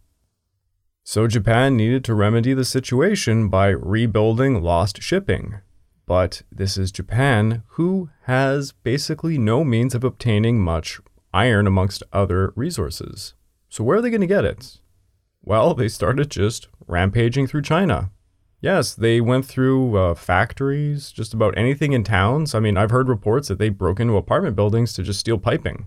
So 1.08 1.28
Japan 1.28 1.76
needed 1.76 2.02
to 2.06 2.16
remedy 2.16 2.52
the 2.52 2.64
situation 2.64 3.48
by 3.48 3.68
rebuilding 3.68 4.60
lost 4.60 5.00
shipping. 5.00 5.60
But 6.04 6.42
this 6.50 6.76
is 6.76 6.90
Japan, 6.90 7.62
who 7.68 8.10
has 8.22 8.72
basically 8.72 9.38
no 9.38 9.62
means 9.62 9.94
of 9.94 10.02
obtaining 10.02 10.58
much 10.58 11.00
iron 11.32 11.68
amongst 11.68 12.02
other 12.12 12.52
resources. 12.56 13.34
So 13.68 13.84
where 13.84 13.98
are 13.98 14.02
they 14.02 14.10
going 14.10 14.20
to 14.22 14.26
get 14.26 14.44
it? 14.44 14.80
Well, 15.42 15.75
they 15.75 15.86
started 15.86 16.28
just 16.28 16.66
rampaging 16.88 17.46
through 17.46 17.62
China. 17.62 18.10
Yes, 18.60 18.92
they 18.92 19.20
went 19.20 19.46
through 19.46 19.96
uh, 19.96 20.14
factories, 20.16 21.12
just 21.12 21.32
about 21.32 21.56
anything 21.56 21.92
in 21.92 22.02
towns. 22.02 22.52
I 22.52 22.58
mean, 22.58 22.76
I've 22.76 22.90
heard 22.90 23.08
reports 23.08 23.46
that 23.46 23.60
they 23.60 23.68
broke 23.68 24.00
into 24.00 24.16
apartment 24.16 24.56
buildings 24.56 24.92
to 24.94 25.04
just 25.04 25.20
steal 25.20 25.38
piping. 25.38 25.86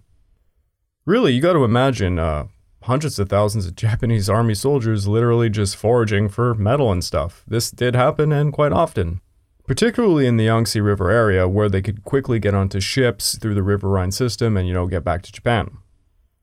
Really, 1.05 1.33
you 1.33 1.41
got 1.41 1.53
to 1.53 1.65
imagine 1.65 2.19
uh, 2.19 2.45
hundreds 2.83 3.19
of 3.19 3.29
thousands 3.29 3.65
of 3.65 3.75
Japanese 3.88 4.29
army 4.29 4.55
soldiers 4.55 5.07
literally 5.07 5.50
just 5.50 5.75
foraging 5.75 6.29
for 6.29 6.55
metal 6.55 6.91
and 6.91 7.03
stuff. 7.03 7.43
This 7.48 7.71
did 7.71 7.95
happen 7.95 8.31
and 8.31 8.53
quite 8.53 8.71
often. 8.71 9.21
Particularly 9.67 10.25
in 10.25 10.38
the 10.38 10.45
Yangtze 10.45 10.81
River 10.81 11.12
area, 11.12 11.48
where 11.48 11.69
they 11.69 11.81
could 11.81 12.03
quickly 12.03 12.39
get 12.39 12.55
onto 12.55 12.79
ships 12.79 13.38
through 13.38 13.53
the 13.53 13.62
riverine 13.62 14.12
system 14.12 14.57
and, 14.57 14.67
you 14.67 14.74
know, 14.74 14.88
get 14.88 15.03
back 15.03 15.21
to 15.24 15.31
Japan. 15.31 15.77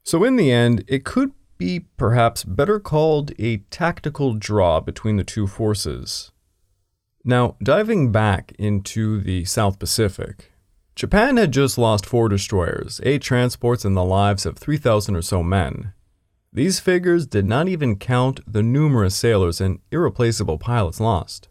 So, 0.04 0.22
in 0.22 0.36
the 0.36 0.52
end, 0.52 0.84
it 0.86 1.04
could 1.04 1.32
be 1.58 1.86
perhaps 1.96 2.44
better 2.44 2.78
called 2.78 3.32
a 3.38 3.58
tactical 3.70 4.34
draw 4.34 4.78
between 4.80 5.16
the 5.16 5.24
two 5.24 5.48
forces. 5.48 6.30
Now, 7.24 7.56
diving 7.60 8.12
back 8.12 8.52
into 8.56 9.20
the 9.20 9.44
South 9.44 9.80
Pacific, 9.80 10.52
Japan 10.94 11.36
had 11.36 11.52
just 11.52 11.76
lost 11.76 12.06
four 12.06 12.28
destroyers, 12.28 13.00
eight 13.02 13.20
transports, 13.20 13.84
and 13.84 13.96
the 13.96 14.04
lives 14.04 14.46
of 14.46 14.56
3,000 14.56 15.16
or 15.16 15.22
so 15.22 15.42
men. 15.42 15.92
These 16.56 16.80
figures 16.80 17.26
did 17.26 17.44
not 17.44 17.68
even 17.68 17.96
count 17.96 18.40
the 18.50 18.62
numerous 18.62 19.14
sailors 19.14 19.60
and 19.60 19.78
irreplaceable 19.92 20.56
pilots 20.56 20.98
lost. 20.98 21.48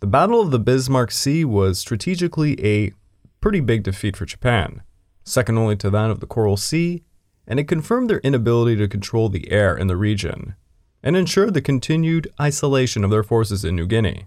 The 0.00 0.06
Battle 0.06 0.42
of 0.42 0.50
the 0.50 0.58
Bismarck 0.58 1.10
Sea 1.10 1.46
was 1.46 1.78
strategically 1.78 2.62
a 2.62 2.92
pretty 3.40 3.60
big 3.60 3.84
defeat 3.84 4.18
for 4.18 4.26
Japan, 4.26 4.82
second 5.24 5.56
only 5.56 5.76
to 5.76 5.88
that 5.88 6.10
of 6.10 6.20
the 6.20 6.26
Coral 6.26 6.58
Sea 6.58 7.02
and 7.46 7.58
it 7.58 7.66
confirmed 7.66 8.10
their 8.10 8.18
inability 8.18 8.76
to 8.76 8.86
control 8.86 9.30
the 9.30 9.50
air 9.50 9.74
in 9.74 9.86
the 9.86 9.96
region, 9.96 10.54
and 11.02 11.16
ensured 11.16 11.54
the 11.54 11.62
continued 11.62 12.30
isolation 12.38 13.02
of 13.02 13.10
their 13.10 13.22
forces 13.22 13.64
in 13.64 13.74
New 13.74 13.86
Guinea. 13.86 14.26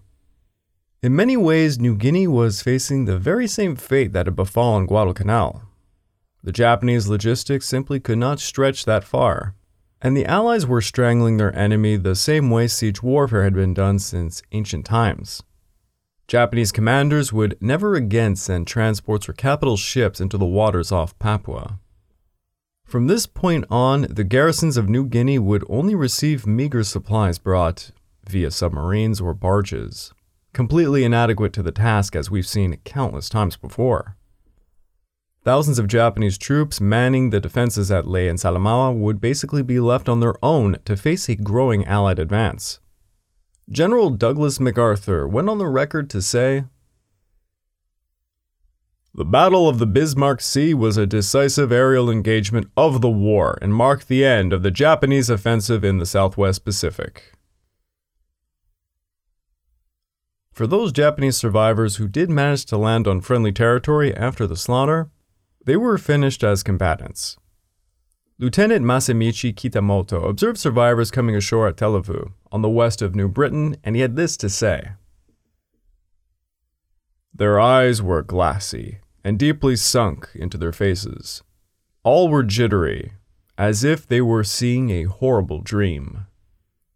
In 1.03 1.15
many 1.15 1.37
ways, 1.37 1.77
New 1.77 1.95
Guinea 1.95 2.25
was 2.25 2.63
facing 2.63 3.05
the 3.05 3.19
very 3.19 3.47
same 3.47 3.75
fate 3.75 4.11
that 4.13 4.25
had 4.25 4.35
befallen 4.35 4.87
Guadalcanal. 4.87 5.61
The 6.43 6.51
Japanese 6.51 7.07
logistics 7.07 7.67
simply 7.67 7.99
could 7.99 8.17
not 8.17 8.39
stretch 8.39 8.85
that 8.85 9.03
far, 9.03 9.53
and 10.01 10.17
the 10.17 10.25
Allies 10.25 10.65
were 10.65 10.81
strangling 10.81 11.37
their 11.37 11.55
enemy 11.55 11.95
the 11.95 12.15
same 12.15 12.49
way 12.49 12.67
siege 12.67 13.03
warfare 13.03 13.43
had 13.43 13.53
been 13.53 13.73
done 13.73 13.99
since 13.99 14.41
ancient 14.51 14.85
times. 14.85 15.43
Japanese 16.27 16.71
commanders 16.71 17.33
would 17.33 17.57
never 17.61 17.95
again 17.95 18.35
send 18.35 18.65
transports 18.65 19.27
or 19.27 19.33
capital 19.33 19.77
ships 19.77 20.21
into 20.21 20.37
the 20.37 20.45
waters 20.45 20.91
off 20.91 21.17
Papua. 21.19 21.79
From 22.85 23.07
this 23.07 23.25
point 23.25 23.65
on, 23.69 24.01
the 24.09 24.23
garrisons 24.23 24.75
of 24.77 24.89
New 24.89 25.05
Guinea 25.05 25.39
would 25.39 25.63
only 25.69 25.95
receive 25.95 26.47
meager 26.47 26.83
supplies 26.83 27.37
brought 27.37 27.91
via 28.27 28.51
submarines 28.51 29.21
or 29.21 29.33
barges, 29.33 30.13
completely 30.53 31.03
inadequate 31.03 31.53
to 31.53 31.63
the 31.63 31.71
task 31.71 32.15
as 32.15 32.31
we've 32.31 32.47
seen 32.47 32.77
countless 32.83 33.29
times 33.29 33.55
before. 33.57 34.17
Thousands 35.43 35.79
of 35.79 35.87
Japanese 35.87 36.37
troops 36.37 36.79
manning 36.79 37.31
the 37.31 37.39
defenses 37.39 37.91
at 37.91 38.07
Lae 38.07 38.27
and 38.27 38.37
Salamaua 38.37 38.95
would 38.95 39.19
basically 39.19 39.63
be 39.63 39.79
left 39.79 40.07
on 40.07 40.19
their 40.19 40.35
own 40.45 40.77
to 40.85 40.95
face 40.95 41.27
a 41.29 41.35
growing 41.35 41.83
Allied 41.85 42.19
advance. 42.19 42.79
General 43.67 44.11
Douglas 44.11 44.59
MacArthur 44.59 45.27
went 45.27 45.49
on 45.49 45.57
the 45.57 45.67
record 45.67 46.09
to 46.11 46.21
say, 46.21 46.65
the 49.13 49.25
Battle 49.25 49.67
of 49.67 49.77
the 49.77 49.87
Bismarck 49.87 50.39
Sea 50.39 50.73
was 50.73 50.95
a 50.95 51.05
decisive 51.05 51.69
aerial 51.71 52.09
engagement 52.09 52.67
of 52.77 53.01
the 53.01 53.09
war 53.09 53.57
and 53.61 53.73
marked 53.73 54.07
the 54.07 54.23
end 54.23 54.53
of 54.53 54.63
the 54.63 54.71
Japanese 54.71 55.29
offensive 55.29 55.83
in 55.83 55.97
the 55.97 56.05
Southwest 56.05 56.63
Pacific. 56.63 57.33
For 60.53 60.67
those 60.67 60.93
Japanese 60.93 61.35
survivors 61.35 61.95
who 61.95 62.07
did 62.07 62.29
manage 62.29 62.65
to 62.67 62.77
land 62.77 63.07
on 63.07 63.19
friendly 63.19 63.51
territory 63.51 64.15
after 64.15 64.47
the 64.47 64.55
slaughter, 64.55 65.09
they 65.65 65.77
were 65.77 65.97
finished 65.97 66.43
as 66.43 66.63
combatants. 66.63 67.37
Lieutenant 68.39 68.83
Masamichi 68.83 69.53
Kitamoto 69.53 70.27
observed 70.27 70.57
survivors 70.57 71.11
coming 71.11 71.35
ashore 71.35 71.67
at 71.67 71.77
Tuluvu, 71.77 72.31
on 72.51 72.61
the 72.61 72.69
west 72.69 73.01
of 73.01 73.13
New 73.15 73.27
Britain, 73.27 73.75
and 73.83 73.95
he 73.95 74.01
had 74.01 74.15
this 74.15 74.35
to 74.37 74.49
say. 74.49 74.93
Their 77.33 77.59
eyes 77.59 78.01
were 78.01 78.23
glassy 78.23 78.99
and 79.23 79.37
deeply 79.37 79.75
sunk 79.75 80.29
into 80.33 80.57
their 80.57 80.71
faces. 80.71 81.43
All 82.03 82.29
were 82.29 82.43
jittery, 82.43 83.13
as 83.57 83.83
if 83.83 84.07
they 84.07 84.21
were 84.21 84.43
seeing 84.43 84.89
a 84.89 85.03
horrible 85.03 85.61
dream. 85.61 86.25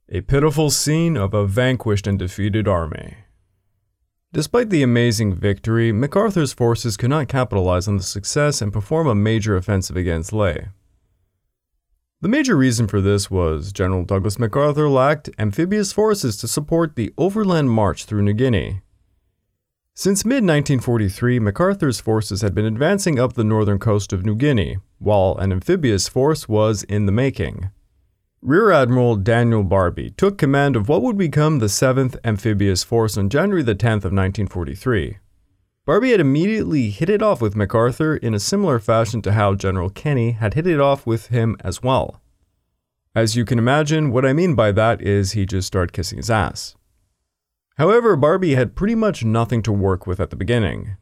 A 0.09 0.21
pitiful 0.21 0.71
scene 0.71 1.15
of 1.15 1.33
a 1.33 1.45
vanquished 1.45 2.07
and 2.07 2.17
defeated 2.17 2.67
army. 2.67 3.17
Despite 4.35 4.69
the 4.69 4.83
amazing 4.83 5.33
victory, 5.33 5.93
MacArthur's 5.93 6.51
forces 6.51 6.97
could 6.97 7.09
not 7.09 7.29
capitalize 7.29 7.87
on 7.87 7.95
the 7.95 8.03
success 8.03 8.61
and 8.61 8.73
perform 8.73 9.07
a 9.07 9.15
major 9.15 9.55
offensive 9.55 9.95
against 9.95 10.33
Lae. 10.33 10.67
The 12.19 12.27
major 12.27 12.57
reason 12.57 12.89
for 12.89 12.99
this 12.99 13.31
was 13.31 13.71
General 13.71 14.03
Douglas 14.03 14.37
MacArthur 14.37 14.89
lacked 14.89 15.29
amphibious 15.39 15.93
forces 15.93 16.35
to 16.35 16.49
support 16.49 16.97
the 16.97 17.13
overland 17.17 17.69
march 17.69 18.03
through 18.03 18.23
New 18.23 18.33
Guinea. 18.33 18.81
Since 19.93 20.25
mid 20.25 20.43
1943, 20.43 21.39
MacArthur's 21.39 22.01
forces 22.01 22.41
had 22.41 22.53
been 22.53 22.65
advancing 22.65 23.17
up 23.17 23.35
the 23.35 23.45
northern 23.45 23.79
coast 23.79 24.11
of 24.11 24.25
New 24.25 24.35
Guinea, 24.35 24.79
while 24.99 25.37
an 25.37 25.53
amphibious 25.53 26.09
force 26.09 26.49
was 26.49 26.83
in 26.83 27.05
the 27.05 27.13
making. 27.13 27.69
Rear 28.45 28.69
Admiral 28.69 29.15
Daniel 29.15 29.63
Barbey 29.63 30.15
took 30.15 30.37
command 30.37 30.75
of 30.75 30.87
what 30.87 31.01
would 31.01 31.17
become 31.17 31.57
the 31.57 31.65
7th 31.65 32.15
Amphibious 32.23 32.83
Force 32.83 33.17
on 33.17 33.27
January 33.27 33.63
the 33.63 33.73
10th 33.73 34.05
of 34.05 34.13
1943. 34.13 35.17
Barbey 35.87 36.11
had 36.11 36.19
immediately 36.19 36.91
hit 36.91 37.09
it 37.09 37.23
off 37.23 37.41
with 37.41 37.55
MacArthur 37.55 38.15
in 38.15 38.35
a 38.35 38.39
similar 38.39 38.77
fashion 38.77 39.23
to 39.23 39.31
how 39.31 39.55
General 39.55 39.89
Kenney 39.89 40.33
had 40.33 40.53
hit 40.53 40.67
it 40.67 40.79
off 40.79 41.07
with 41.07 41.29
him 41.29 41.57
as 41.61 41.81
well. 41.81 42.21
As 43.15 43.35
you 43.35 43.45
can 43.45 43.57
imagine, 43.57 44.11
what 44.11 44.27
I 44.27 44.33
mean 44.33 44.53
by 44.53 44.71
that 44.73 45.01
is 45.01 45.31
he 45.31 45.47
just 45.47 45.65
started 45.65 45.91
kissing 45.91 46.17
his 46.17 46.29
ass. 46.29 46.75
However, 47.79 48.15
Barbey 48.15 48.53
had 48.53 48.75
pretty 48.75 48.93
much 48.93 49.25
nothing 49.25 49.63
to 49.63 49.71
work 49.71 50.05
with 50.05 50.19
at 50.19 50.29
the 50.29 50.35
beginning. 50.35 50.97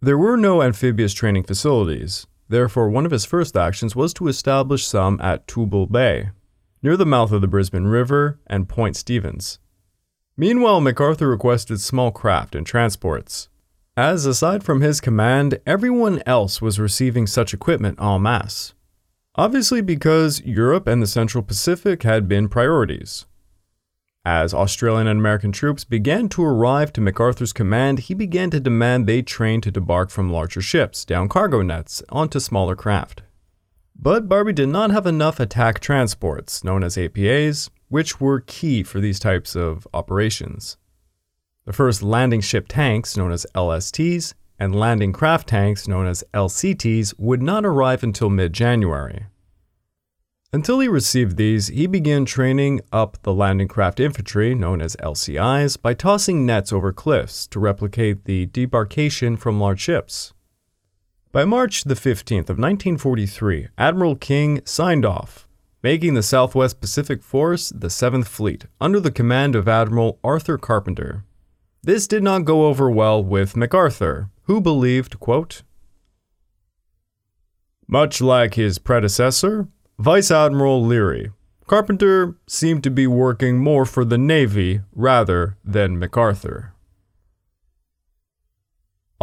There 0.00 0.16
were 0.16 0.36
no 0.36 0.62
amphibious 0.62 1.12
training 1.12 1.42
facilities, 1.42 2.28
therefore, 2.48 2.88
one 2.88 3.04
of 3.04 3.10
his 3.10 3.24
first 3.24 3.56
actions 3.56 3.96
was 3.96 4.14
to 4.14 4.28
establish 4.28 4.86
some 4.86 5.20
at 5.20 5.48
Toorbul 5.48 5.90
Bay, 5.90 6.30
near 6.82 6.96
the 6.96 7.06
mouth 7.06 7.32
of 7.32 7.40
the 7.40 7.48
Brisbane 7.48 7.86
River 7.86 8.40
and 8.46 8.68
Port 8.68 8.96
Stephens. 8.96 9.58
Meanwhile, 10.36 10.80
MacArthur 10.80 11.28
requested 11.28 11.80
small 11.80 12.10
craft 12.10 12.54
and 12.54 12.66
transports, 12.66 13.48
as 13.96 14.24
aside 14.24 14.64
from 14.64 14.80
his 14.80 15.02
command, 15.02 15.60
everyone 15.66 16.22
else 16.24 16.62
was 16.62 16.80
receiving 16.80 17.26
such 17.26 17.52
equipment 17.52 18.00
en 18.00 18.22
masse. 18.22 18.72
Obviously, 19.34 19.82
because 19.82 20.40
Europe 20.46 20.86
and 20.86 21.02
the 21.02 21.06
Central 21.06 21.42
Pacific 21.42 22.02
had 22.02 22.26
been 22.26 22.48
priorities. 22.48 23.26
As 24.24 24.54
Australian 24.54 25.08
and 25.08 25.20
American 25.20 25.52
troops 25.52 25.84
began 25.84 26.30
to 26.30 26.42
arrive 26.42 26.90
to 26.94 27.02
MacArthur's 27.02 27.52
command, 27.52 27.98
he 27.98 28.14
began 28.14 28.48
to 28.50 28.60
demand 28.60 29.06
they 29.06 29.20
train 29.20 29.60
to 29.60 29.70
debark 29.70 30.10
from 30.10 30.32
larger 30.32 30.62
ships 30.62 31.04
down 31.04 31.28
cargo 31.28 31.60
nets 31.60 32.02
onto 32.08 32.40
smaller 32.40 32.76
craft. 32.76 33.22
But 34.02 34.28
Barbey 34.28 34.52
did 34.52 34.68
not 34.68 34.90
have 34.90 35.06
enough 35.06 35.38
attack 35.38 35.78
transports, 35.78 36.64
known 36.64 36.82
as 36.82 36.96
APAs, 36.96 37.70
which 37.88 38.20
were 38.20 38.40
key 38.40 38.82
for 38.82 38.98
these 38.98 39.20
types 39.20 39.54
of 39.54 39.86
operations. 39.94 40.76
The 41.66 41.72
first 41.72 42.02
landing 42.02 42.40
ship 42.40 42.66
tanks, 42.66 43.16
known 43.16 43.30
as 43.30 43.46
LSTs, 43.54 44.34
and 44.58 44.74
landing 44.74 45.12
craft 45.12 45.48
tanks, 45.50 45.86
known 45.86 46.08
as 46.08 46.24
LCTs, 46.34 47.14
would 47.16 47.42
not 47.42 47.64
arrive 47.64 48.02
until 48.02 48.28
mid 48.28 48.52
January. 48.52 49.26
Until 50.52 50.80
he 50.80 50.88
received 50.88 51.36
these, 51.36 51.68
he 51.68 51.86
began 51.86 52.24
training 52.24 52.80
up 52.90 53.22
the 53.22 53.32
landing 53.32 53.68
craft 53.68 54.00
infantry, 54.00 54.52
known 54.52 54.82
as 54.82 54.96
LCIs, 54.96 55.80
by 55.80 55.94
tossing 55.94 56.44
nets 56.44 56.72
over 56.72 56.92
cliffs 56.92 57.46
to 57.46 57.60
replicate 57.60 58.24
the 58.24 58.46
debarkation 58.46 59.38
from 59.38 59.60
large 59.60 59.80
ships. 59.80 60.32
By 61.32 61.46
March 61.46 61.84
the 61.84 61.94
15th 61.94 62.50
of 62.50 62.58
1943, 62.58 63.68
Admiral 63.78 64.16
King 64.16 64.60
signed 64.66 65.06
off, 65.06 65.48
making 65.82 66.12
the 66.12 66.22
Southwest 66.22 66.78
Pacific 66.78 67.22
Force 67.22 67.70
the 67.70 67.86
7th 67.86 68.26
Fleet 68.26 68.66
under 68.82 69.00
the 69.00 69.10
command 69.10 69.56
of 69.56 69.66
Admiral 69.66 70.18
Arthur 70.22 70.58
Carpenter. 70.58 71.24
This 71.82 72.06
did 72.06 72.22
not 72.22 72.44
go 72.44 72.66
over 72.66 72.90
well 72.90 73.24
with 73.24 73.56
MacArthur, 73.56 74.28
who 74.42 74.60
believed, 74.60 75.20
quote, 75.20 75.62
Much 77.88 78.20
like 78.20 78.52
his 78.52 78.78
predecessor, 78.78 79.68
Vice 79.98 80.30
Admiral 80.30 80.84
Leary. 80.84 81.30
Carpenter 81.66 82.36
seemed 82.46 82.84
to 82.84 82.90
be 82.90 83.06
working 83.06 83.56
more 83.56 83.86
for 83.86 84.04
the 84.04 84.18
Navy 84.18 84.82
rather 84.92 85.56
than 85.64 85.98
MacArthur. 85.98 86.71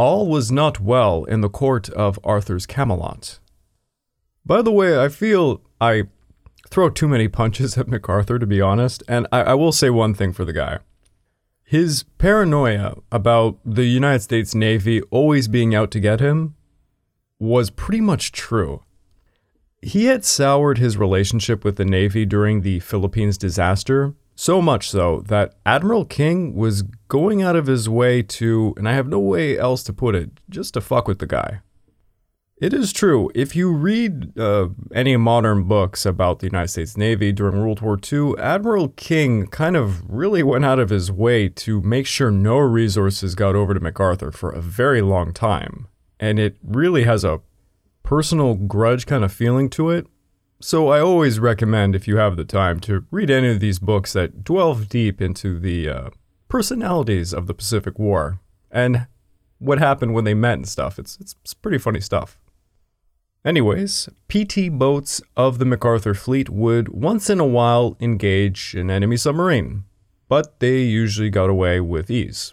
All 0.00 0.26
was 0.26 0.50
not 0.50 0.80
well 0.80 1.24
in 1.24 1.42
the 1.42 1.50
court 1.50 1.90
of 1.90 2.18
Arthur's 2.24 2.64
Camelot. 2.64 3.38
By 4.46 4.62
the 4.62 4.72
way, 4.72 4.98
I 4.98 5.10
feel 5.10 5.60
I 5.78 6.04
throw 6.70 6.88
too 6.88 7.06
many 7.06 7.28
punches 7.28 7.76
at 7.76 7.86
MacArthur, 7.86 8.38
to 8.38 8.46
be 8.46 8.62
honest, 8.62 9.02
and 9.06 9.26
I, 9.30 9.42
I 9.42 9.54
will 9.54 9.72
say 9.72 9.90
one 9.90 10.14
thing 10.14 10.32
for 10.32 10.46
the 10.46 10.54
guy. 10.54 10.78
His 11.62 12.04
paranoia 12.16 12.96
about 13.12 13.58
the 13.62 13.84
United 13.84 14.22
States 14.22 14.54
Navy 14.54 15.02
always 15.10 15.48
being 15.48 15.74
out 15.74 15.90
to 15.90 16.00
get 16.00 16.20
him 16.20 16.54
was 17.38 17.68
pretty 17.68 18.00
much 18.00 18.32
true 18.32 18.82
He 19.82 20.06
had 20.06 20.24
soured 20.24 20.78
his 20.78 20.96
relationship 20.96 21.62
with 21.62 21.76
the 21.76 21.84
Navy 21.84 22.24
during 22.24 22.62
the 22.62 22.80
Philippines 22.80 23.36
disaster, 23.36 24.14
so 24.34 24.62
much 24.62 24.88
so 24.88 25.20
that 25.26 25.56
Admiral 25.66 26.06
King 26.06 26.54
was 26.54 26.84
going 27.10 27.42
out 27.42 27.56
of 27.56 27.66
his 27.66 27.88
way 27.88 28.22
to, 28.22 28.72
and 28.78 28.88
I 28.88 28.94
have 28.94 29.08
no 29.08 29.18
way 29.18 29.58
else 29.58 29.82
to 29.82 29.92
put 29.92 30.14
it, 30.14 30.30
just 30.48 30.74
to 30.74 30.80
fuck 30.80 31.08
with 31.08 31.18
the 31.18 31.26
guy. 31.26 31.60
It 32.56 32.72
is 32.72 32.92
true. 32.92 33.30
If 33.34 33.56
you 33.56 33.72
read 33.72 34.38
uh, 34.38 34.68
any 34.94 35.16
modern 35.16 35.64
books 35.64 36.06
about 36.06 36.38
the 36.38 36.46
United 36.46 36.68
States 36.68 36.96
Navy 36.96 37.32
during 37.32 37.58
World 37.58 37.80
War 37.80 37.98
II, 38.00 38.34
Admiral 38.38 38.88
King 38.90 39.48
kind 39.48 39.76
of 39.76 40.08
really 40.08 40.42
went 40.42 40.64
out 40.64 40.78
of 40.78 40.90
his 40.90 41.10
way 41.10 41.48
to 41.48 41.80
make 41.80 42.06
sure 42.06 42.30
no 42.30 42.58
resources 42.58 43.34
got 43.34 43.56
over 43.56 43.74
to 43.74 43.80
MacArthur 43.80 44.30
for 44.30 44.50
a 44.50 44.60
very 44.60 45.02
long 45.02 45.32
time. 45.32 45.88
And 46.20 46.38
it 46.38 46.58
really 46.62 47.04
has 47.04 47.24
a 47.24 47.40
personal 48.04 48.54
grudge 48.54 49.06
kind 49.06 49.24
of 49.24 49.32
feeling 49.32 49.68
to 49.70 49.90
it. 49.90 50.06
So 50.60 50.88
I 50.88 51.00
always 51.00 51.40
recommend, 51.40 51.96
if 51.96 52.06
you 52.06 52.18
have 52.18 52.36
the 52.36 52.44
time, 52.44 52.78
to 52.80 53.04
read 53.10 53.30
any 53.30 53.48
of 53.48 53.60
these 53.60 53.78
books 53.78 54.12
that 54.12 54.44
delve 54.44 54.88
deep 54.88 55.22
into 55.22 55.58
the 55.58 55.88
uh, 55.88 56.10
personalities 56.50 57.32
of 57.32 57.46
the 57.46 57.54
Pacific 57.54 57.98
War 57.98 58.40
and 58.70 59.06
what 59.58 59.78
happened 59.78 60.12
when 60.12 60.24
they 60.24 60.34
met 60.34 60.54
and 60.54 60.68
stuff. 60.68 60.98
It's, 60.98 61.16
it's, 61.20 61.34
it's 61.42 61.54
pretty 61.54 61.78
funny 61.78 62.00
stuff. 62.00 62.38
Anyways, 63.42 64.10
PT 64.28 64.70
boats 64.70 65.22
of 65.34 65.58
the 65.58 65.64
MacArthur 65.64 66.12
fleet 66.12 66.50
would 66.50 66.90
once 66.90 67.30
in 67.30 67.40
a 67.40 67.46
while 67.46 67.96
engage 67.98 68.74
an 68.74 68.90
enemy 68.90 69.16
submarine, 69.16 69.84
but 70.28 70.60
they 70.60 70.80
usually 70.80 71.30
got 71.30 71.48
away 71.48 71.80
with 71.80 72.10
ease. 72.10 72.52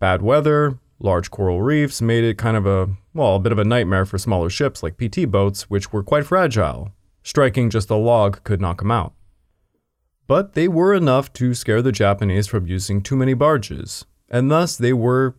Bad 0.00 0.20
weather, 0.20 0.78
large 0.98 1.30
coral 1.30 1.62
reefs 1.62 2.02
made 2.02 2.24
it 2.24 2.36
kind 2.36 2.58
of 2.58 2.66
a, 2.66 2.90
well, 3.14 3.36
a 3.36 3.40
bit 3.40 3.52
of 3.52 3.58
a 3.58 3.64
nightmare 3.64 4.04
for 4.04 4.18
smaller 4.18 4.50
ships 4.50 4.82
like 4.82 4.98
PT 4.98 5.30
boats, 5.30 5.70
which 5.70 5.92
were 5.92 6.02
quite 6.02 6.26
fragile. 6.26 6.92
Striking 7.22 7.70
just 7.70 7.88
a 7.88 7.96
log 7.96 8.44
could 8.44 8.60
knock 8.60 8.78
them 8.78 8.90
out. 8.90 9.14
But 10.28 10.52
they 10.52 10.68
were 10.68 10.94
enough 10.94 11.32
to 11.32 11.54
scare 11.54 11.80
the 11.80 11.90
Japanese 11.90 12.46
from 12.46 12.66
using 12.66 13.00
too 13.00 13.16
many 13.16 13.32
barges, 13.32 14.04
and 14.28 14.50
thus 14.50 14.76
they 14.76 14.92
were, 14.92 15.34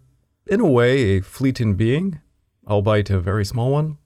in 0.47 0.59
a 0.59 0.67
way, 0.67 1.17
a 1.17 1.21
fleet 1.21 1.61
in 1.61 1.75
being, 1.75 2.19
albeit 2.67 3.11
a 3.11 3.19
very 3.19 3.45
small 3.45 3.71
one. 3.71 3.99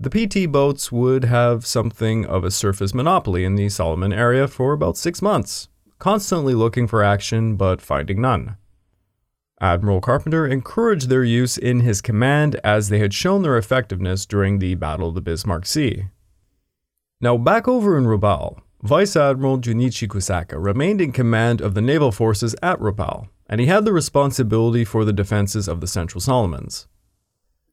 The 0.00 0.08
PT 0.10 0.50
boats 0.50 0.90
would 0.90 1.24
have 1.24 1.66
something 1.66 2.24
of 2.24 2.42
a 2.42 2.50
surface 2.50 2.94
monopoly 2.94 3.44
in 3.44 3.56
the 3.56 3.68
Solomon 3.68 4.12
area 4.12 4.48
for 4.48 4.72
about 4.72 4.96
six 4.96 5.20
months, 5.20 5.68
constantly 5.98 6.54
looking 6.54 6.86
for 6.86 7.04
action 7.04 7.56
but 7.56 7.82
finding 7.82 8.22
none. 8.22 8.56
Admiral 9.60 10.00
Carpenter 10.00 10.46
encouraged 10.46 11.08
their 11.10 11.24
use 11.24 11.58
in 11.58 11.80
his 11.80 12.00
command 12.00 12.58
as 12.64 12.88
they 12.88 13.00
had 13.00 13.12
shown 13.12 13.42
their 13.42 13.58
effectiveness 13.58 14.24
during 14.24 14.58
the 14.58 14.74
Battle 14.76 15.08
of 15.08 15.16
the 15.16 15.20
Bismarck 15.20 15.66
Sea. 15.66 16.06
Now, 17.20 17.36
back 17.36 17.66
over 17.66 17.98
in 17.98 18.04
Rabaul, 18.04 18.60
Vice 18.82 19.16
Admiral 19.16 19.58
Junichi 19.58 20.06
Kusaka 20.06 20.56
remained 20.56 21.00
in 21.00 21.10
command 21.10 21.60
of 21.60 21.74
the 21.74 21.80
naval 21.80 22.12
forces 22.12 22.54
at 22.62 22.78
Rabaul, 22.78 23.26
and 23.48 23.60
he 23.60 23.66
had 23.66 23.84
the 23.84 23.92
responsibility 23.92 24.84
for 24.84 25.04
the 25.04 25.12
defenses 25.12 25.66
of 25.66 25.80
the 25.80 25.88
Central 25.88 26.20
Solomons. 26.20 26.86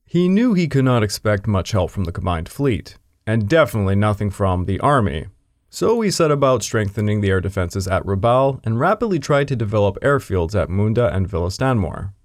He 0.03 0.27
knew 0.27 0.55
he 0.55 0.67
could 0.67 0.83
not 0.83 1.03
expect 1.03 1.45
much 1.45 1.73
help 1.73 1.91
from 1.91 2.05
the 2.05 2.11
combined 2.11 2.49
fleet, 2.49 2.97
and 3.27 3.47
definitely 3.47 3.95
nothing 3.95 4.31
from 4.31 4.65
the 4.65 4.79
army. 4.79 5.27
So 5.69 6.01
he 6.01 6.09
set 6.09 6.31
about 6.31 6.63
strengthening 6.63 7.21
the 7.21 7.29
air 7.29 7.41
defenses 7.41 7.87
at 7.87 8.03
Rabaul 8.03 8.59
and 8.63 8.79
rapidly 8.79 9.19
tried 9.19 9.47
to 9.49 9.55
develop 9.55 9.99
airfields 10.01 10.59
at 10.59 10.69
Munda 10.71 11.13
and 11.13 11.27
Villa 11.27 11.51
Stanmore. 11.51 12.15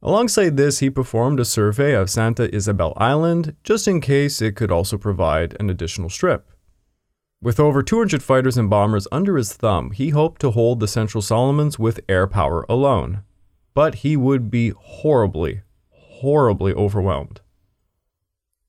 Alongside 0.00 0.56
this, 0.56 0.78
he 0.78 0.88
performed 0.88 1.40
a 1.40 1.44
survey 1.44 1.94
of 1.94 2.10
Santa 2.10 2.54
Isabel 2.54 2.92
Island 2.96 3.56
just 3.64 3.88
in 3.88 4.00
case 4.00 4.40
it 4.40 4.54
could 4.54 4.70
also 4.70 4.98
provide 4.98 5.56
an 5.58 5.68
additional 5.68 6.10
strip. 6.10 6.48
With 7.44 7.60
over 7.60 7.82
200 7.82 8.22
fighters 8.22 8.56
and 8.56 8.70
bombers 8.70 9.06
under 9.12 9.36
his 9.36 9.52
thumb, 9.52 9.90
he 9.90 10.08
hoped 10.08 10.40
to 10.40 10.52
hold 10.52 10.80
the 10.80 10.88
Central 10.88 11.20
Solomons 11.20 11.78
with 11.78 12.00
air 12.08 12.26
power 12.26 12.64
alone. 12.70 13.20
But 13.74 13.96
he 13.96 14.16
would 14.16 14.50
be 14.50 14.70
horribly, 14.70 15.60
horribly 15.90 16.72
overwhelmed. 16.72 17.42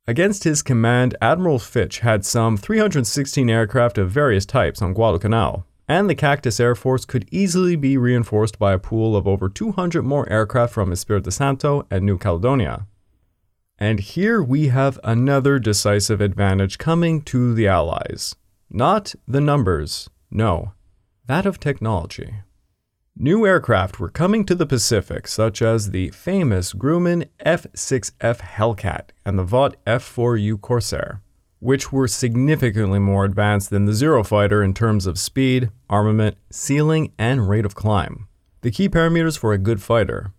Against 0.06 0.44
his 0.44 0.62
command, 0.62 1.16
Admiral 1.22 1.58
Fitch 1.58 2.00
had 2.00 2.26
some 2.26 2.58
316 2.58 3.50
aircraft 3.50 3.98
of 3.98 4.12
various 4.12 4.46
types 4.46 4.82
on 4.82 4.94
Guadalcanal, 4.94 5.66
and 5.88 6.10
the 6.10 6.14
Cactus 6.14 6.60
Air 6.60 6.76
Force 6.76 7.06
could 7.06 7.30
easily 7.32 7.78
be 7.78 7.98
reinforced 7.98 8.60
by 8.60 8.74
a 8.74 8.78
pool 8.78 9.16
of 9.16 9.26
over 9.26 9.48
200 9.48 10.04
more 10.04 10.30
aircraft 10.30 10.74
from 10.74 10.92
Espiritu 10.92 11.32
Santo 11.32 11.88
and 11.90 12.06
New 12.06 12.18
Caledonia. 12.18 12.88
And 13.80 14.02
here 14.02 14.44
we 14.44 14.68
have 14.68 15.00
another 15.02 15.60
decisive 15.60 16.20
advantage 16.20 16.78
coming 16.78 17.22
to 17.22 17.54
the 17.54 17.70
Allies. 17.70 18.36
Not 18.78 19.16
the 19.26 19.40
numbers, 19.40 20.10
no, 20.30 20.74
that 21.28 21.46
of 21.46 21.62
technology. 21.62 22.42
New 23.16 23.46
aircraft 23.46 24.02
were 24.02 24.10
coming 24.10 24.44
to 24.44 24.54
the 24.54 24.66
Pacific, 24.66 25.30
such 25.30 25.62
as 25.62 25.92
the 25.92 26.10
famous 26.10 26.74
Grumman 26.74 27.30
F 27.40 27.68
6F 27.72 28.40
Hellcat 28.42 29.12
and 29.26 29.40
the 29.40 29.46
Vought 29.46 29.78
F 29.88 30.04
4U 30.04 30.60
Corsair, 30.60 31.22
which 31.60 31.94
were 31.94 32.10
significantly 32.10 33.00
more 33.00 33.24
advanced 33.24 33.70
than 33.70 33.86
the 33.86 33.94
Zero 33.94 34.26
Fighter 34.26 34.62
in 34.62 34.74
terms 34.74 35.06
of 35.06 35.18
speed, 35.18 35.70
armament, 35.90 36.36
ceiling, 36.52 37.14
and 37.18 37.48
rate 37.48 37.66
of 37.66 37.76
climb. 37.76 38.28
The 38.60 38.72
key 38.72 38.90
parameters 38.90 39.38
for 39.38 39.54
a 39.54 39.58
good 39.58 39.82
fighter. 39.82 40.34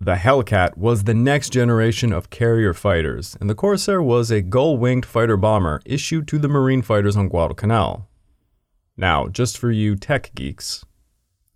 The 0.00 0.16
Hellcat 0.16 0.76
was 0.76 1.04
the 1.04 1.14
next 1.14 1.50
generation 1.50 2.12
of 2.12 2.28
carrier 2.28 2.74
fighters, 2.74 3.34
and 3.40 3.48
the 3.48 3.54
Corsair 3.54 4.02
was 4.02 4.30
a 4.30 4.42
gull 4.42 4.76
winged 4.76 5.06
fighter 5.06 5.38
bomber 5.38 5.80
issued 5.86 6.28
to 6.28 6.38
the 6.38 6.48
Marine 6.48 6.82
fighters 6.82 7.16
on 7.16 7.28
Guadalcanal. 7.28 8.06
Now, 8.98 9.28
just 9.28 9.56
for 9.56 9.70
you 9.70 9.96
tech 9.96 10.32
geeks, 10.34 10.84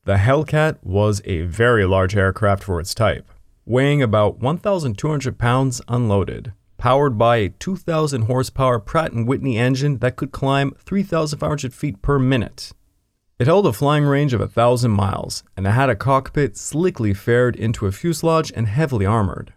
the 0.05 0.17
Hellcat 0.17 0.83
was 0.83 1.21
a 1.27 1.43
very 1.43 1.85
large 1.85 2.17
aircraft 2.17 2.65
for 2.65 2.81
its 2.81 2.95
type, 2.95 3.31
weighing 3.67 4.01
about 4.03 4.39
1,200 4.39 5.39
pounds 5.39 5.83
unloaded, 5.87 6.55
powered 6.79 7.19
by 7.19 7.37
a 7.37 7.51
2,000 7.51 8.23
horsepower 8.23 8.79
Pratt 8.81 9.13
& 9.13 9.15
Whitney 9.15 9.59
engine 9.59 9.99
that 9.99 10.17
could 10.17 10.33
climb 10.33 10.75
3,500 10.79 11.75
feet 11.75 12.01
per 12.01 12.19
minute. 12.19 12.73
It 13.41 13.47
held 13.47 13.67
a 13.67 13.73
flying 13.73 14.05
range 14.05 14.35
of 14.35 14.41
1,000 14.41 14.91
miles, 14.91 15.45
and 15.57 15.67
it 15.67 15.71
had 15.71 15.89
a 15.89 15.97
cockpit 15.97 16.59
slickly 16.59 17.15
faired 17.15 17.57
into 17.57 17.87
a 17.87 17.91
fuselage 17.91 18.53
and 18.55 18.69
heavily 18.69 19.07
armored. 19.07 19.55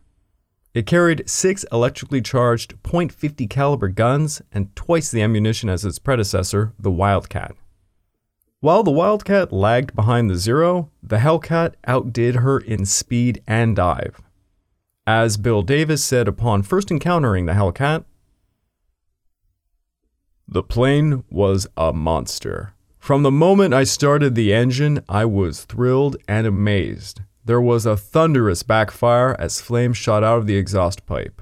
It 0.74 0.88
carried 0.88 1.30
six 1.30 1.65
electrically 1.69 2.22
charged 2.22 2.82
.50 2.82 3.50
caliber 3.50 3.89
guns 3.89 4.41
and 4.54 4.74
twice 4.74 5.12
the 5.12 5.22
ammunition 5.22 5.67
as 5.67 5.84
its 5.84 6.00
predecessor, 6.00 6.72
the 6.80 6.89
Wildcat. 6.89 7.58
While 8.62 8.84
the 8.84 8.91
Wildcat 8.91 9.52
lagged 9.52 9.93
behind 9.93 10.30
the 10.30 10.38
Zero, 10.38 10.89
the 11.04 11.17
Hellcat 11.17 11.74
outdid 11.86 12.36
her 12.36 12.60
in 12.60 12.86
speed 12.86 13.43
and 13.46 13.76
dive. 13.76 14.22
As 15.06 15.36
Bill 15.36 15.62
Davis 15.62 16.02
said 16.02 16.30
upon 16.30 16.63
first 16.63 16.89
encountering 16.89 17.48
the 17.48 17.54
Hellcat, 17.54 18.06
the 20.48 20.63
plane 20.63 21.26
was 21.30 21.67
a 21.76 21.91
monster. 21.91 22.72
From 23.04 23.24
the 23.24 23.32
moment 23.32 23.74
I 23.74 23.84
started 23.84 24.34
the 24.34 24.54
engine, 24.54 25.04
I 25.10 25.26
was 25.26 25.66
thrilled 25.66 26.16
and 26.26 26.48
amazed. 26.48 27.20
There 27.44 27.60
was 27.60 27.86
a 27.86 27.98
thunderous 27.98 28.63
backfire 28.63 29.36
as 29.38 29.60
flames 29.60 29.98
shot 29.98 30.24
out 30.24 30.38
of 30.38 30.48
the 30.48 30.56
exhaust 30.56 31.06
pipe. 31.06 31.42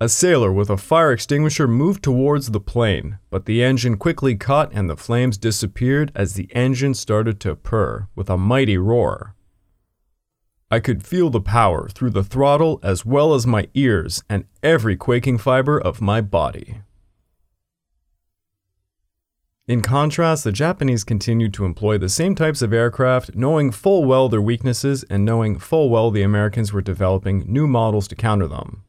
A 0.00 0.08
sailor 0.08 0.50
with 0.50 0.70
a 0.70 0.76
fire 0.76 1.12
extinguisher 1.12 1.68
moved 1.68 2.02
towards 2.02 2.50
the 2.50 2.58
plane, 2.58 3.20
but 3.30 3.44
the 3.44 3.62
engine 3.62 3.96
quickly 3.96 4.34
caught 4.34 4.72
and 4.72 4.90
the 4.90 4.96
flames 4.96 5.38
disappeared 5.38 6.10
as 6.12 6.34
the 6.34 6.52
engine 6.56 6.94
started 6.94 7.38
to 7.38 7.54
purr 7.54 8.08
with 8.16 8.28
a 8.28 8.36
mighty 8.36 8.76
roar. 8.76 9.36
I 10.72 10.80
could 10.80 11.06
feel 11.06 11.30
the 11.30 11.40
power 11.40 11.88
through 11.88 12.10
the 12.10 12.24
throttle 12.24 12.80
as 12.82 13.06
well 13.06 13.34
as 13.34 13.46
my 13.46 13.68
ears 13.74 14.24
and 14.28 14.44
every 14.60 14.96
quaking 14.96 15.38
fiber 15.38 15.80
of 15.80 16.00
my 16.00 16.20
body. 16.20 16.80
In 19.66 19.80
contrast, 19.80 20.44
the 20.44 20.52
Japanese 20.52 21.04
continued 21.04 21.54
to 21.54 21.64
employ 21.64 21.96
the 21.96 22.10
same 22.10 22.34
types 22.34 22.60
of 22.60 22.74
aircraft, 22.74 23.34
knowing 23.34 23.70
full 23.70 24.04
well 24.04 24.28
their 24.28 24.42
weaknesses 24.42 25.04
and 25.04 25.24
knowing 25.24 25.58
full 25.58 25.88
well 25.88 26.10
the 26.10 26.20
Americans 26.20 26.70
were 26.70 26.82
developing 26.82 27.50
new 27.50 27.66
models 27.66 28.06
to 28.08 28.14
counter 28.14 28.46
them. 28.46 28.84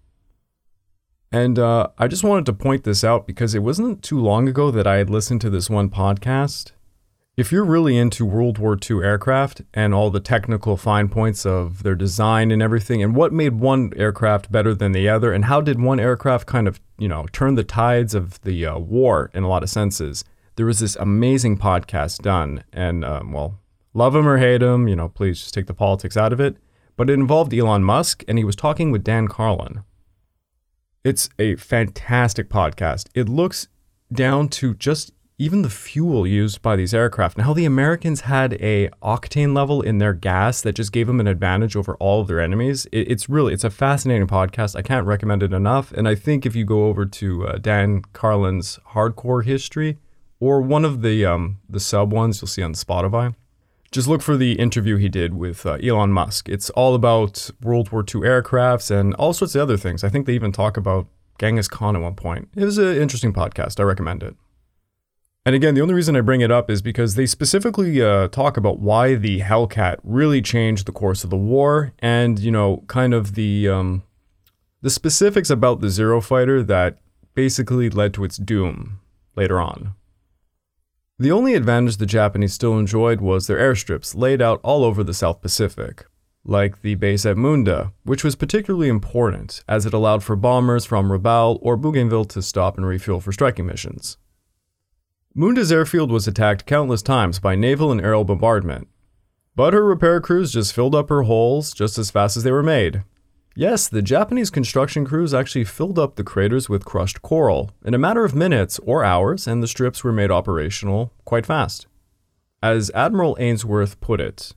And 1.31 1.57
uh, 1.57 1.87
I 1.97 2.09
just 2.09 2.25
wanted 2.25 2.45
to 2.47 2.53
point 2.53 2.83
this 2.83 3.05
out 3.05 3.25
because 3.25 3.55
it 3.55 3.63
wasn't 3.63 4.03
too 4.03 4.19
long 4.19 4.49
ago 4.49 4.69
that 4.69 4.85
I 4.85 4.97
had 4.97 5.09
listened 5.09 5.39
to 5.41 5.49
this 5.49 5.69
one 5.69 5.89
podcast. 5.89 6.71
If 7.37 7.53
you're 7.53 7.63
really 7.63 7.97
into 7.97 8.25
World 8.25 8.57
War 8.57 8.77
II 8.77 8.97
aircraft 8.97 9.61
and 9.73 9.93
all 9.93 10.09
the 10.09 10.19
technical 10.19 10.75
fine 10.75 11.07
points 11.07 11.45
of 11.45 11.83
their 11.83 11.95
design 11.95 12.51
and 12.51 12.61
everything, 12.61 13.01
and 13.01 13.15
what 13.15 13.31
made 13.31 13.61
one 13.61 13.93
aircraft 13.95 14.51
better 14.51 14.73
than 14.73 14.91
the 14.91 15.07
other, 15.07 15.31
and 15.31 15.45
how 15.45 15.61
did 15.61 15.79
one 15.79 16.01
aircraft 16.01 16.47
kind 16.47 16.67
of, 16.67 16.81
you 16.97 17.07
know, 17.07 17.27
turn 17.31 17.55
the 17.55 17.63
tides 17.63 18.13
of 18.13 18.41
the 18.41 18.65
uh, 18.65 18.77
war 18.77 19.31
in 19.33 19.43
a 19.43 19.47
lot 19.47 19.63
of 19.63 19.69
senses, 19.69 20.25
there 20.55 20.65
was 20.65 20.79
this 20.79 20.95
amazing 20.95 21.57
podcast 21.57 22.21
done. 22.21 22.63
And, 22.71 23.03
um, 23.03 23.31
well, 23.31 23.59
love 23.93 24.15
him 24.15 24.27
or 24.27 24.37
hate 24.37 24.61
him, 24.61 24.87
you 24.87 24.95
know, 24.95 25.09
please 25.09 25.39
just 25.39 25.53
take 25.53 25.67
the 25.67 25.73
politics 25.73 26.17
out 26.17 26.33
of 26.33 26.39
it. 26.39 26.57
But 26.97 27.09
it 27.09 27.13
involved 27.13 27.53
Elon 27.53 27.83
Musk, 27.83 28.23
and 28.27 28.37
he 28.37 28.43
was 28.43 28.55
talking 28.55 28.91
with 28.91 29.03
Dan 29.03 29.27
Carlin. 29.27 29.83
It's 31.03 31.29
a 31.37 31.55
fantastic 31.55 32.49
podcast. 32.49 33.07
It 33.13 33.29
looks 33.29 33.67
down 34.11 34.49
to 34.49 34.73
just 34.75 35.11
even 35.37 35.61
the 35.61 35.69
fuel 35.69 36.25
used 36.25 36.61
by 36.61 36.77
these 36.77 36.93
aircraft 36.93 37.35
and 37.35 37.45
how 37.45 37.53
the 37.53 37.65
Americans 37.65 38.21
had 38.21 38.53
a 38.53 38.89
octane 39.03 39.53
level 39.53 39.81
in 39.81 39.97
their 39.97 40.13
gas 40.13 40.61
that 40.61 40.73
just 40.73 40.93
gave 40.93 41.07
them 41.07 41.19
an 41.19 41.27
advantage 41.27 41.75
over 41.75 41.95
all 41.97 42.21
of 42.21 42.27
their 42.27 42.39
enemies. 42.39 42.85
It, 42.93 43.11
it's 43.11 43.27
really 43.27 43.53
it's 43.53 43.65
a 43.65 43.69
fascinating 43.69 44.27
podcast. 44.27 44.75
I 44.77 44.81
can't 44.81 45.05
recommend 45.05 45.43
it 45.43 45.51
enough. 45.51 45.91
And 45.91 46.07
I 46.07 46.15
think 46.15 46.45
if 46.45 46.55
you 46.55 46.63
go 46.63 46.85
over 46.85 47.05
to 47.05 47.47
uh, 47.47 47.57
Dan 47.57 48.01
Carlin's 48.13 48.79
Hardcore 48.93 49.43
History 49.43 49.97
or 50.45 50.61
one 50.61 50.85
of 50.85 51.01
the 51.01 51.25
um, 51.25 51.57
the 51.67 51.79
sub 51.79 52.13
ones 52.13 52.39
you'll 52.39 52.47
see 52.47 52.61
on 52.61 52.73
Spotify, 52.73 53.33
just 53.91 54.07
look 54.07 54.21
for 54.21 54.37
the 54.37 54.53
interview 54.53 54.97
he 54.97 55.09
did 55.09 55.33
with 55.33 55.65
uh, 55.65 55.77
Elon 55.81 56.11
Musk. 56.11 56.47
It's 56.47 56.69
all 56.71 56.93
about 56.93 57.49
World 57.63 57.91
War 57.91 58.01
II 58.01 58.21
aircrafts 58.21 58.91
and 58.91 59.15
all 59.15 59.33
sorts 59.33 59.55
of 59.55 59.61
other 59.61 59.75
things. 59.75 60.03
I 60.03 60.09
think 60.09 60.27
they 60.27 60.35
even 60.35 60.51
talk 60.51 60.77
about 60.77 61.07
Genghis 61.39 61.67
Khan 61.67 61.95
at 61.95 62.01
one 62.03 62.13
point. 62.13 62.49
It 62.55 62.63
was 62.63 62.77
an 62.77 62.95
interesting 62.95 63.33
podcast. 63.33 63.79
I 63.79 63.83
recommend 63.83 64.21
it. 64.21 64.35
And 65.47 65.55
again, 65.55 65.73
the 65.73 65.81
only 65.81 65.95
reason 65.95 66.15
I 66.15 66.21
bring 66.21 66.41
it 66.41 66.51
up 66.51 66.69
is 66.69 66.83
because 66.83 67.15
they 67.15 67.25
specifically 67.25 68.01
uh, 68.03 68.27
talk 68.27 68.55
about 68.55 68.79
why 68.79 69.15
the 69.15 69.41
Hellcat 69.41 69.97
really 70.03 70.43
changed 70.43 70.85
the 70.85 70.91
course 70.91 71.23
of 71.23 71.31
the 71.31 71.37
war, 71.37 71.93
and 71.99 72.37
you 72.37 72.51
know, 72.51 72.83
kind 72.87 73.15
of 73.15 73.33
the 73.33 73.67
um, 73.67 74.03
the 74.81 74.91
specifics 74.91 75.49
about 75.49 75.81
the 75.81 75.89
Zero 75.89 76.21
fighter 76.21 76.61
that 76.61 76.99
basically 77.33 77.89
led 77.89 78.13
to 78.13 78.23
its 78.23 78.37
doom 78.37 78.99
later 79.35 79.59
on. 79.59 79.95
The 81.17 81.31
only 81.31 81.53
advantage 81.53 81.95
the 81.95 82.05
Japanese 82.05 82.53
still 82.53 82.77
enjoyed 82.77 83.21
was 83.21 83.47
their 83.47 83.57
airstrips 83.57 84.17
laid 84.17 84.41
out 84.41 84.59
all 84.63 84.83
over 84.83 85.01
the 85.01 85.13
South 85.13 85.41
Pacific, 85.41 86.05
like 86.43 86.81
the 86.81 86.95
base 86.95 87.25
at 87.25 87.37
Munda, 87.37 87.93
which 88.03 88.21
was 88.21 88.35
particularly 88.35 88.89
important 88.89 89.63
as 89.65 89.85
it 89.85 89.93
allowed 89.93 90.25
for 90.25 90.35
bombers 90.35 90.83
from 90.83 91.09
Rabaul 91.09 91.57
or 91.61 91.77
Bougainville 91.77 92.25
to 92.25 92.41
stop 92.41 92.75
and 92.75 92.85
refuel 92.85 93.21
for 93.21 93.31
striking 93.31 93.65
missions. 93.65 94.17
Munda's 95.33 95.71
airfield 95.71 96.11
was 96.11 96.27
attacked 96.27 96.65
countless 96.65 97.01
times 97.01 97.39
by 97.39 97.55
naval 97.55 97.93
and 97.93 98.01
aerial 98.01 98.25
bombardment, 98.25 98.89
but 99.55 99.73
her 99.73 99.85
repair 99.85 100.19
crews 100.19 100.51
just 100.51 100.73
filled 100.73 100.95
up 100.95 101.07
her 101.07 101.21
holes 101.21 101.73
just 101.73 101.97
as 101.97 102.11
fast 102.11 102.35
as 102.35 102.43
they 102.43 102.51
were 102.51 102.61
made. 102.61 103.03
Yes, 103.57 103.87
the 103.87 104.01
Japanese 104.01 104.49
construction 104.49 105.05
crews 105.05 105.33
actually 105.33 105.63
filled 105.63 105.97
up 105.97 106.15
the 106.15 106.25
craters 106.25 106.67
with 106.67 106.83
crushed 106.83 107.21
coral 107.21 107.71
in 107.85 107.93
a 107.93 107.97
matter 107.97 108.25
of 108.25 108.35
minutes 108.35 108.79
or 108.79 109.05
hours, 109.05 109.47
and 109.47 109.63
the 109.63 109.67
strips 109.67 110.03
were 110.03 110.11
made 110.11 110.29
operational 110.29 111.13
quite 111.23 111.45
fast. 111.45 111.87
As 112.61 112.91
Admiral 112.93 113.37
Ainsworth 113.39 114.01
put 114.01 114.19
it, 114.19 114.53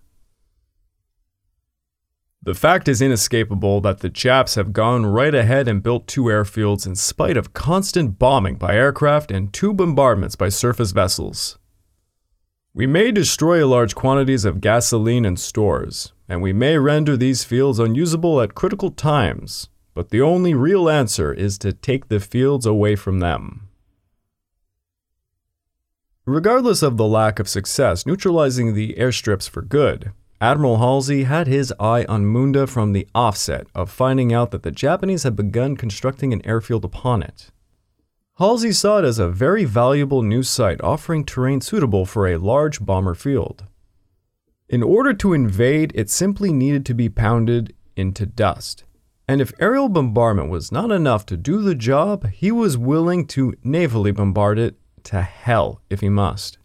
the 2.43 2.55
fact 2.55 2.89
is 2.89 3.01
inescapable 3.01 3.81
that 3.83 4.01
the 4.01 4.09
Japs 4.09 4.57
have 4.57 4.73
gone 4.73 5.07
right 5.07 5.35
ahead 5.35 5.69
and 5.69 5.83
built 5.83 6.09
two 6.09 6.25
airfields 6.25 6.85
in 6.85 6.97
spite 6.97 7.37
of 7.37 7.53
constant 7.53 8.19
bombing 8.19 8.57
by 8.57 8.75
aircraft 8.75 9.31
and 9.31 9.53
two 9.53 9.73
bombardments 9.73 10.35
by 10.35 10.49
surface 10.49 10.91
vessels. 10.91 11.59
We 12.75 12.87
may 12.87 13.13
destroy 13.13 13.67
large 13.67 13.95
quantities 13.95 14.45
of 14.45 14.61
gasoline 14.61 15.25
and 15.25 15.39
stores, 15.39 16.13
and 16.29 16.43
we 16.43 16.53
may 16.53 16.77
render 16.77 17.17
these 17.17 17.45
fields 17.45 17.79
unusable 17.79 18.41
at 18.41 18.55
critical 18.55 18.91
times, 18.91 19.69
but 19.95 20.11
the 20.11 20.21
only 20.21 20.55
real 20.55 20.89
answer 20.89 21.33
is 21.33 21.57
to 21.59 21.73
take 21.73 22.09
the 22.09 22.21
fields 22.21 22.67
away 22.67 22.95
from 22.95 23.21
them. 23.21 23.69
Regardless 26.27 26.83
of 26.83 26.99
the 26.99 27.07
lack 27.07 27.39
of 27.39 27.49
success 27.49 28.05
neutralizing 28.05 28.75
the 28.75 28.95
airstrips 28.99 29.49
for 29.49 29.63
good, 29.63 30.13
Admiral 30.41 30.77
Halsey 30.77 31.25
had 31.25 31.47
his 31.47 31.73
eye 31.81 32.05
on 32.09 32.27
Munda 32.27 32.67
from 32.67 32.93
the 32.93 33.09
offset 33.15 33.67
of 33.75 33.91
finding 33.91 34.33
out 34.33 34.51
that 34.51 34.63
the 34.63 34.71
Japanese 34.71 35.23
had 35.23 35.35
begun 35.35 35.75
constructing 35.75 36.33
an 36.33 36.47
airfield 36.47 36.85
upon 36.85 37.23
it. 37.23 37.51
Halsey 38.39 38.71
saw 38.71 38.99
it 38.99 39.05
as 39.05 39.19
a 39.19 39.31
very 39.31 39.65
valuable 39.65 40.23
new 40.23 40.45
site 40.45 40.81
offering 40.81 41.25
terrain 41.25 41.61
suitable 41.61 42.07
for 42.07 42.29
a 42.29 42.37
large 42.37 42.85
bomber 42.85 43.15
field. 43.15 43.65
In 44.69 44.83
order 44.83 45.15
to 45.15 45.33
invade, 45.33 45.93
it 45.95 46.11
simply 46.11 46.53
needed 46.53 46.85
to 46.87 46.95
be 46.95 47.09
pounded 47.09 47.75
into 47.97 48.27
dust. 48.27 48.85
And 49.27 49.41
if 49.41 49.53
aerial 49.61 49.89
bombardment 49.89 50.51
was 50.51 50.71
not 50.71 50.91
enough 50.91 51.25
to 51.27 51.39
do 51.39 51.63
the 51.63 51.75
job, 51.75 52.29
he 52.29 52.53
was 52.53 52.77
willing 52.77 53.27
to 53.29 53.55
navally 53.65 54.15
bombard 54.15 54.59
it 54.59 54.77
to 55.05 55.23
hell 55.23 55.81
if 55.89 56.01
he 56.01 56.11
must. 56.11 56.59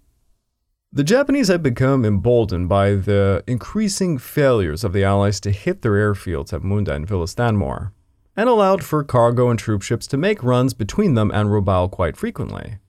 The 0.92 1.04
Japanese 1.04 1.48
had 1.48 1.64
become 1.64 2.04
emboldened 2.04 2.68
by 2.68 2.96
the 2.96 3.44
increasing 3.48 4.18
failures 4.18 4.84
of 4.84 4.92
the 4.92 5.04
Allies 5.04 5.40
to 5.40 5.52
hit 5.52 5.82
their 5.82 5.94
airfields 5.94 6.54
at 6.54 6.62
Munda 6.62 6.94
and 6.94 7.08
Villa 7.08 7.28
Stanmore, 7.28 7.94
and 8.36 8.50
allowed 8.50 8.84
for 8.84 9.04
cargo 9.04 9.50
and 9.50 9.58
troop 9.58 9.82
ships 9.82 10.08
to 10.08 10.18
make 10.18 10.44
runs 10.44 10.74
between 10.74 11.14
them 11.14 11.32
and 11.34 11.50
Rabaul 11.50 11.90
quite 11.90 12.18
frequently. 12.18 12.80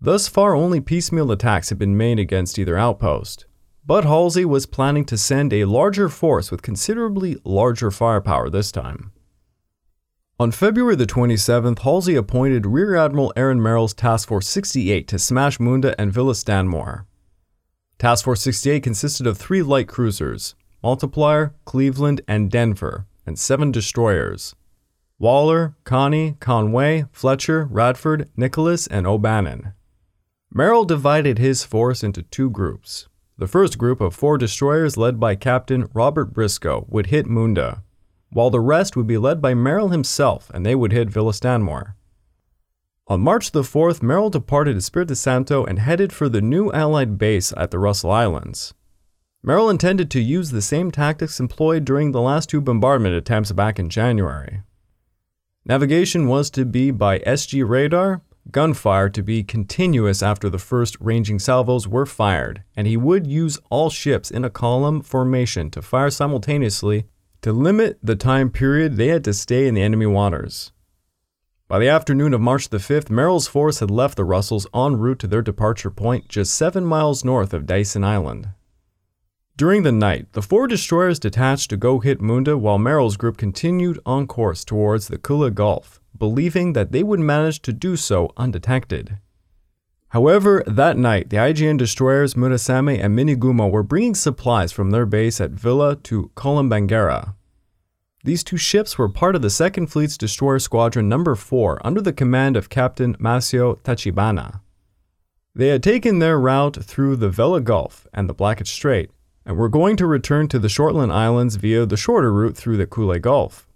Thus 0.00 0.28
far, 0.28 0.54
only 0.54 0.80
piecemeal 0.80 1.30
attacks 1.32 1.68
had 1.68 1.78
been 1.78 1.96
made 1.96 2.18
against 2.18 2.58
either 2.58 2.78
outpost, 2.78 3.46
but 3.84 4.04
Halsey 4.04 4.44
was 4.44 4.66
planning 4.66 5.04
to 5.06 5.18
send 5.18 5.52
a 5.52 5.64
larger 5.64 6.08
force 6.08 6.50
with 6.50 6.62
considerably 6.62 7.36
larger 7.44 7.90
firepower 7.90 8.48
this 8.48 8.70
time. 8.70 9.12
On 10.38 10.50
February 10.50 10.96
the 10.96 11.06
27th, 11.06 11.80
Halsey 11.80 12.14
appointed 12.14 12.66
Rear 12.66 12.96
Admiral 12.96 13.32
Aaron 13.36 13.62
Merrill's 13.62 13.94
Task 13.94 14.28
Force 14.28 14.48
68 14.48 15.06
to 15.08 15.18
smash 15.18 15.60
Munda 15.60 15.94
and 16.00 16.12
Villa 16.12 16.34
Stanmore. 16.34 17.06
Task 17.98 18.24
Force 18.24 18.40
68 18.42 18.82
consisted 18.82 19.26
of 19.26 19.38
three 19.38 19.62
light 19.62 19.86
cruisers, 19.86 20.54
Montpelier, 20.82 21.54
Cleveland, 21.64 22.22
and 22.26 22.50
Denver, 22.50 23.06
and 23.24 23.38
seven 23.38 23.70
destroyers. 23.70 24.56
Waller, 25.18 25.76
Cony, 25.84 26.36
Conway, 26.40 27.04
Fletcher, 27.12 27.68
Radford, 27.70 28.28
Nicholas, 28.36 28.88
and 28.88 29.06
O'Bannon. 29.06 29.74
Merrill 30.52 30.84
divided 30.84 31.38
his 31.38 31.62
force 31.62 32.02
into 32.02 32.22
two 32.22 32.50
groups. 32.50 33.06
The 33.42 33.48
first 33.48 33.76
group 33.76 34.00
of 34.00 34.14
four 34.14 34.38
destroyers, 34.38 34.96
led 34.96 35.18
by 35.18 35.34
Captain 35.34 35.88
Robert 35.94 36.32
Briscoe, 36.32 36.86
would 36.88 37.06
hit 37.06 37.26
Munda, 37.26 37.82
while 38.30 38.50
the 38.50 38.60
rest 38.60 38.94
would 38.94 39.08
be 39.08 39.18
led 39.18 39.42
by 39.42 39.52
Merrill 39.52 39.88
himself 39.88 40.48
and 40.54 40.64
they 40.64 40.76
would 40.76 40.92
hit 40.92 41.10
Villa 41.10 41.34
Stanmore. 41.34 41.96
On 43.08 43.20
March 43.20 43.50
the 43.50 43.62
4th, 43.62 44.00
Merrill 44.00 44.30
departed 44.30 44.76
Espiritu 44.76 45.16
Santo 45.16 45.64
and 45.64 45.80
headed 45.80 46.12
for 46.12 46.28
the 46.28 46.40
new 46.40 46.70
Allied 46.70 47.18
base 47.18 47.52
at 47.56 47.72
the 47.72 47.80
Russell 47.80 48.12
Islands. 48.12 48.74
Merrill 49.42 49.70
intended 49.70 50.08
to 50.12 50.20
use 50.20 50.52
the 50.52 50.62
same 50.62 50.92
tactics 50.92 51.40
employed 51.40 51.84
during 51.84 52.12
the 52.12 52.20
last 52.20 52.48
two 52.48 52.60
bombardment 52.60 53.16
attempts 53.16 53.50
back 53.50 53.76
in 53.76 53.88
January. 53.88 54.62
Navigation 55.64 56.28
was 56.28 56.48
to 56.50 56.64
be 56.64 56.92
by 56.92 57.18
SG 57.18 57.68
radar, 57.68 58.22
gunfire 58.50 59.08
to 59.08 59.22
be 59.22 59.44
continuous 59.44 60.22
after 60.22 60.50
the 60.50 60.58
first 60.58 60.96
ranging 61.00 61.38
salvos 61.38 61.86
were 61.86 62.06
fired, 62.06 62.62
and 62.76 62.86
he 62.86 62.96
would 62.96 63.26
use 63.26 63.58
all 63.70 63.88
ships 63.88 64.30
in 64.30 64.44
a 64.44 64.50
column 64.50 65.00
formation 65.00 65.70
to 65.70 65.80
fire 65.80 66.10
simultaneously 66.10 67.04
to 67.42 67.52
limit 67.52 67.98
the 68.02 68.16
time 68.16 68.50
period 68.50 68.96
they 68.96 69.08
had 69.08 69.24
to 69.24 69.32
stay 69.32 69.66
in 69.66 69.74
the 69.74 69.82
enemy 69.82 70.06
waters. 70.06 70.72
By 71.68 71.78
the 71.78 71.88
afternoon 71.88 72.34
of 72.34 72.40
March 72.40 72.68
the 72.68 72.76
5th, 72.76 73.08
Merrill's 73.08 73.48
force 73.48 73.78
had 73.78 73.90
left 73.90 74.16
the 74.16 74.24
Russells 74.24 74.66
en 74.74 74.98
route 74.98 75.18
to 75.20 75.26
their 75.26 75.40
departure 75.40 75.90
point 75.90 76.28
just 76.28 76.54
seven 76.54 76.84
miles 76.84 77.24
north 77.24 77.54
of 77.54 77.64
Dyson 77.64 78.04
Island. 78.04 78.50
During 79.56 79.82
the 79.82 79.92
night, 79.92 80.32
the 80.32 80.42
four 80.42 80.66
destroyers 80.66 81.18
detached 81.18 81.70
to 81.70 81.76
go 81.76 82.00
hit 82.00 82.20
Munda 82.20 82.58
while 82.58 82.78
Merrill's 82.78 83.16
group 83.16 83.38
continued 83.38 83.98
on 84.04 84.26
course 84.26 84.64
towards 84.64 85.08
the 85.08 85.16
Kula 85.16 85.54
Gulf, 85.54 85.98
believing 86.18 86.72
that 86.72 86.92
they 86.92 87.02
would 87.02 87.20
manage 87.20 87.62
to 87.62 87.72
do 87.72 87.96
so 87.96 88.32
undetected. 88.36 89.18
However, 90.08 90.62
that 90.66 90.98
night, 90.98 91.30
the 91.30 91.38
IJN 91.38 91.78
destroyers 91.78 92.34
Murasame 92.34 93.02
and 93.02 93.18
Minegumo 93.18 93.70
were 93.70 93.82
bringing 93.82 94.14
supplies 94.14 94.70
from 94.70 94.90
their 94.90 95.06
base 95.06 95.40
at 95.40 95.52
Villa 95.52 95.96
to 95.96 96.30
Kolombangara. 96.36 97.34
These 98.24 98.44
two 98.44 98.58
ships 98.58 98.98
were 98.98 99.08
part 99.08 99.34
of 99.34 99.42
the 99.42 99.48
2nd 99.48 99.88
Fleet's 99.88 100.18
Destroyer 100.18 100.58
Squadron 100.58 101.08
Number 101.08 101.34
4 101.34 101.84
under 101.84 102.00
the 102.00 102.12
command 102.12 102.56
of 102.56 102.68
Captain 102.68 103.16
Masao 103.16 103.78
Tachibana. 103.80 104.60
They 105.54 105.68
had 105.68 105.82
taken 105.82 106.18
their 106.18 106.38
route 106.38 106.84
through 106.84 107.16
the 107.16 107.30
Vella 107.30 107.60
Gulf 107.60 108.06
and 108.12 108.28
the 108.28 108.34
Blackett 108.34 108.68
Strait 108.68 109.10
and 109.44 109.56
were 109.56 109.68
going 109.68 109.96
to 109.96 110.06
return 110.06 110.46
to 110.48 110.58
the 110.58 110.68
Shortland 110.68 111.10
Islands 111.10 111.56
via 111.56 111.84
the 111.84 111.96
shorter 111.96 112.32
route 112.32 112.56
through 112.56 112.76
the 112.76 112.86
Kula 112.86 113.20
Gulf. 113.20 113.66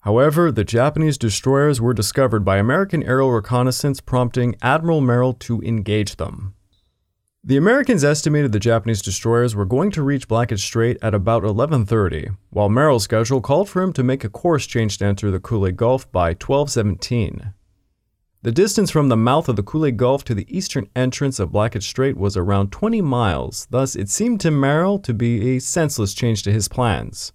However, 0.00 0.50
the 0.50 0.64
Japanese 0.64 1.18
destroyers 1.18 1.80
were 1.80 1.92
discovered 1.92 2.44
by 2.44 2.56
American 2.56 3.02
aerial 3.02 3.32
reconnaissance, 3.32 4.00
prompting 4.00 4.56
Admiral 4.62 5.02
Merrill 5.02 5.34
to 5.34 5.60
engage 5.60 6.16
them. 6.16 6.54
The 7.44 7.56
Americans 7.56 8.04
estimated 8.04 8.52
the 8.52 8.58
Japanese 8.58 9.00
destroyers 9.02 9.54
were 9.54 9.64
going 9.64 9.90
to 9.92 10.02
reach 10.02 10.28
Blackett 10.28 10.60
Strait 10.60 10.98
at 11.00 11.14
about 11.14 11.42
11:30, 11.42 12.36
while 12.50 12.68
Merrill's 12.68 13.04
schedule 13.04 13.40
called 13.40 13.68
for 13.68 13.82
him 13.82 13.92
to 13.94 14.02
make 14.02 14.24
a 14.24 14.28
course 14.28 14.66
change 14.66 14.98
to 14.98 15.06
enter 15.06 15.30
the 15.30 15.40
Kula 15.40 15.74
Gulf 15.74 16.10
by 16.12 16.34
12:17. 16.34 17.54
The 18.42 18.52
distance 18.52 18.90
from 18.90 19.08
the 19.08 19.18
mouth 19.18 19.50
of 19.50 19.56
the 19.56 19.62
Kula 19.62 19.94
Gulf 19.94 20.24
to 20.24 20.34
the 20.34 20.46
eastern 20.54 20.88
entrance 20.96 21.38
of 21.38 21.52
Blackett 21.52 21.82
Strait 21.82 22.16
was 22.16 22.38
around 22.38 22.72
20 22.72 23.02
miles, 23.02 23.66
thus 23.70 23.94
it 23.96 24.08
seemed 24.08 24.40
to 24.40 24.50
Merrill 24.50 24.98
to 25.00 25.12
be 25.12 25.56
a 25.56 25.60
senseless 25.60 26.14
change 26.14 26.42
to 26.44 26.52
his 26.52 26.68
plans. 26.68 27.32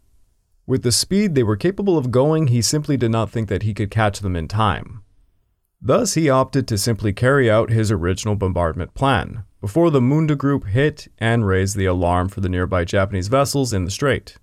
With 0.67 0.81
the 0.81 0.91
speed 0.91 1.35
they 1.35 1.43
were 1.43 1.57
capable 1.57 1.97
of 1.97 2.11
going, 2.11 2.47
he 2.47 2.61
simply 2.61 2.97
did 2.97 3.11
not 3.11 3.29
think 3.29 3.49
that 3.49 3.63
he 3.63 3.73
could 3.73 3.91
catch 3.91 4.19
them 4.19 4.35
in 4.35 4.47
time. 4.47 5.03
Thus, 5.79 6.15
he 6.15 6.29
opted 6.29 6.67
to 6.67 6.77
simply 6.77 7.13
carry 7.13 7.49
out 7.49 7.69
his 7.69 7.91
original 7.91 8.35
bombardment 8.35 8.95
plan 8.95 9.43
before 9.61 9.91
the 9.91 10.01
Munda 10.01 10.35
Group 10.35 10.65
hit 10.65 11.07
and 11.19 11.45
raised 11.45 11.77
the 11.77 11.85
alarm 11.85 12.29
for 12.29 12.41
the 12.41 12.49
nearby 12.49 12.85
Japanese 12.85 13.27
vessels 13.27 13.73
in 13.73 13.85
the 13.85 13.91
strait. 13.91 14.37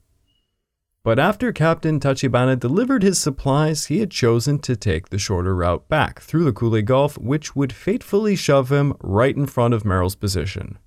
But 1.05 1.19
after 1.19 1.53
Captain 1.53 1.99
Tachibana 1.99 2.57
delivered 2.57 3.03
his 3.03 3.19
supplies, 3.19 3.87
he 3.87 3.99
had 3.99 4.13
chosen 4.13 4.61
to 4.61 4.77
take 4.77 5.09
the 5.09 5.19
shorter 5.19 5.57
route 5.57 5.89
back 5.89 6.21
through 6.21 6.45
the 6.45 6.53
Kula 6.53 6.85
Gulf, 6.85 7.19
which 7.19 7.57
would 7.57 7.73
fatefully 7.73 8.37
shove 8.37 8.71
him 8.71 8.95
right 9.01 9.37
in 9.37 9.47
front 9.47 9.75
of 9.75 9.85
Merrill's 9.85 10.15
position. 10.15 10.79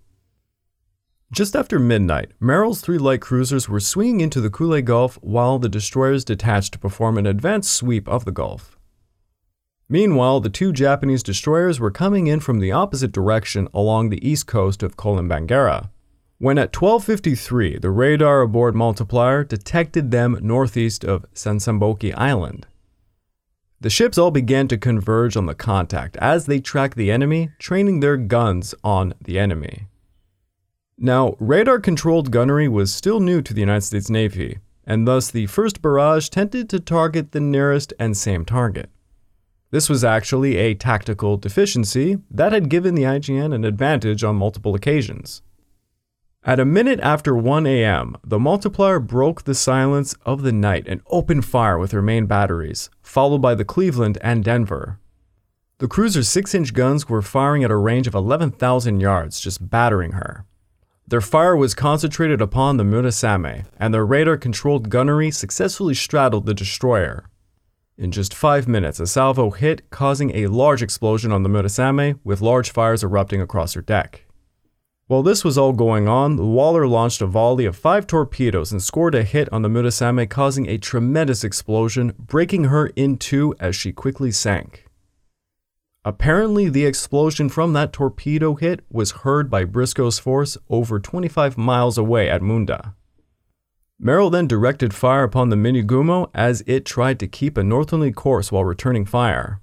Just 1.36 1.54
after 1.54 1.80
midnight, 1.80 2.32
Merrill's 2.40 2.80
three 2.80 2.98
light 2.98 3.20
cruisers 3.20 3.68
were 3.68 3.82
swinging 3.82 4.22
into 4.22 4.40
the 4.40 4.50
Kula 4.50 4.82
Gulf 4.82 5.16
while 5.22 5.60
the 5.60 5.68
destroyers 5.68 6.24
detached 6.24 6.72
to 6.72 6.80
perform 6.80 7.18
an 7.18 7.26
advanced 7.26 7.74
sweep 7.74 8.08
of 8.08 8.24
the 8.24 8.32
Gulf. 8.32 8.80
Meanwhile, 9.90 10.40
the 10.40 10.50
two 10.50 10.72
Japanese 10.72 11.22
destroyers 11.22 11.78
were 11.78 11.92
coming 11.92 12.28
in 12.28 12.40
from 12.40 12.62
the 12.62 12.72
opposite 12.72 13.12
direction 13.12 13.68
along 13.74 14.08
the 14.08 14.26
east 14.26 14.48
coast 14.48 14.82
of 14.82 14.96
Kolombangara, 14.96 15.90
when 16.38 16.58
at 16.58 16.72
12:53 16.72 17.82
the 17.82 17.92
radar 17.92 18.40
aboard 18.40 18.74
Montpelier 18.74 19.44
detected 19.44 20.12
them 20.12 20.40
northeast 20.42 21.04
of 21.04 21.26
Sansamboki 21.34 22.14
Island. 22.16 22.66
The 23.82 23.90
ships 23.90 24.18
all 24.18 24.32
began 24.32 24.70
to 24.70 24.78
converge 24.78 25.36
on 25.36 25.48
the 25.48 25.54
contact 25.54 26.16
as 26.16 26.46
they 26.46 26.62
tracked 26.62 26.96
the 26.96 27.12
enemy, 27.12 27.50
training 27.60 28.00
their 28.00 28.16
guns 28.16 28.74
on 28.86 29.14
the 29.20 29.38
enemy. 29.38 29.90
Now, 30.98 31.36
radar 31.40 31.80
controlled 31.80 32.32
gunnery 32.32 32.70
was 32.70 32.94
still 32.94 33.20
new 33.20 33.42
to 33.42 33.54
the 33.54 33.60
United 33.60 33.82
States 33.82 34.10
Navy, 34.10 34.60
and 34.86 35.06
thus 35.08 35.30
the 35.30 35.48
first 35.48 35.82
barrage 35.82 36.30
tended 36.30 36.70
to 36.70 36.80
target 36.80 37.32
the 37.32 37.42
nearest 37.42 37.94
and 38.00 38.16
same 38.16 38.46
target. 38.46 38.90
This 39.72 39.90
was 39.90 40.06
actually 40.06 40.56
a 40.56 40.74
tactical 40.74 41.36
deficiency 41.36 42.20
that 42.32 42.54
had 42.54 42.70
given 42.70 42.96
the 42.96 43.04
IJN 43.04 43.54
an 43.54 43.66
advantage 43.66 44.24
on 44.24 44.38
multiple 44.38 44.74
occasions. 44.74 45.42
At 46.46 46.62
a 46.62 46.66
minute 46.66 47.02
after 47.02 47.36
1 47.36 47.66
a.m., 47.66 48.16
the 48.24 48.40
Montpelier 48.40 49.02
broke 49.02 49.44
the 49.44 49.56
silence 49.56 50.16
of 50.26 50.44
the 50.44 50.54
night 50.54 50.86
and 50.88 51.02
opened 51.08 51.44
fire 51.44 51.78
with 51.78 51.92
her 51.92 52.02
main 52.04 52.26
batteries, 52.26 52.90
followed 53.02 53.42
by 53.42 53.54
the 53.54 53.66
Cleveland 53.66 54.18
and 54.22 54.46
Denver. 54.46 55.00
The 55.80 55.90
cruiser's 55.90 56.30
6 56.30 56.56
inch 56.56 56.74
guns 56.74 57.10
were 57.10 57.22
firing 57.22 57.66
at 57.66 57.72
a 57.72 57.76
range 57.76 58.08
of 58.08 58.16
11,000 58.16 59.02
yards, 59.02 59.42
just 59.42 59.70
battering 59.70 60.14
her. 60.14 60.46
Their 61.08 61.22
fire 61.22 61.56
was 61.56 61.76
concentrated 61.76 62.42
upon 62.42 62.78
the 62.78 62.84
Murasame, 62.84 63.66
and 63.80 63.94
their 63.94 64.06
radar 64.06 64.38
controlled 64.38 64.90
gunnery 64.90 65.30
successfully 65.30 65.94
straddled 65.94 66.48
the 66.48 66.54
destroyer. 66.56 67.30
In 67.96 68.12
just 68.12 68.34
five 68.34 68.68
minutes, 68.68 69.00
a 69.00 69.06
salvo 69.06 69.52
hit, 69.52 69.90
causing 69.92 70.36
a 70.36 70.48
large 70.48 70.82
explosion 70.82 71.32
on 71.32 71.44
the 71.44 71.50
Murasame, 71.50 72.20
with 72.24 72.42
large 72.42 72.72
fires 72.72 73.04
erupting 73.04 73.40
across 73.40 73.74
her 73.74 73.82
deck. 73.82 74.26
While 75.06 75.22
this 75.22 75.46
was 75.46 75.60
all 75.60 75.74
going 75.74 76.08
on, 76.08 76.38
the 76.38 76.46
Waller 76.46 76.88
launched 76.88 77.22
a 77.22 77.28
volley 77.28 77.66
of 77.66 77.78
five 77.78 78.08
torpedoes 78.08 78.72
and 78.72 78.82
scored 78.82 79.14
a 79.14 79.22
hit 79.22 79.48
on 79.54 79.62
the 79.62 79.70
Murasame, 79.70 80.28
causing 80.28 80.68
a 80.68 80.80
tremendous 80.80 81.44
explosion, 81.44 82.14
breaking 82.18 82.64
her 82.66 82.88
in 82.96 83.18
two 83.18 83.54
as 83.60 83.76
she 83.76 83.92
quickly 83.92 84.32
sank. 84.32 84.85
Apparently, 86.08 86.70
the 86.70 86.86
explosion 86.86 87.50
from 87.50 87.74
that 87.74 87.92
torpedo 87.92 88.54
hit 88.54 88.82
was 88.92 89.24
heard 89.24 89.50
by 89.50 89.66
Briscoe's 89.66 90.20
force 90.20 90.56
over 90.70 91.00
25 91.00 91.58
miles 91.58 91.98
away 91.98 92.30
at 92.30 92.44
Munda. 92.44 92.94
Merrill 93.98 94.30
then 94.30 94.46
directed 94.46 94.94
fire 94.94 95.24
upon 95.24 95.50
the 95.50 95.56
Minegumo 95.56 96.30
as 96.36 96.64
it 96.68 96.86
tried 96.86 97.20
to 97.20 97.28
keep 97.28 97.58
a 97.58 97.64
northerly 97.64 98.12
course 98.12 98.52
while 98.52 98.64
returning 98.64 99.04
fire. 99.04 99.62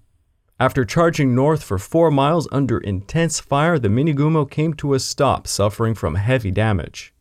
After 0.58 0.84
charging 0.84 1.32
north 1.32 1.62
for 1.62 1.78
four 1.78 2.10
miles 2.10 2.48
under 2.50 2.78
intense 2.78 3.38
fire, 3.38 3.78
the 3.78 3.88
Minegumo 3.88 4.50
came 4.50 4.74
to 4.74 4.94
a 4.94 4.98
stop, 4.98 5.46
suffering 5.46 5.94
from 5.94 6.16
heavy 6.16 6.50
damage. 6.50 7.14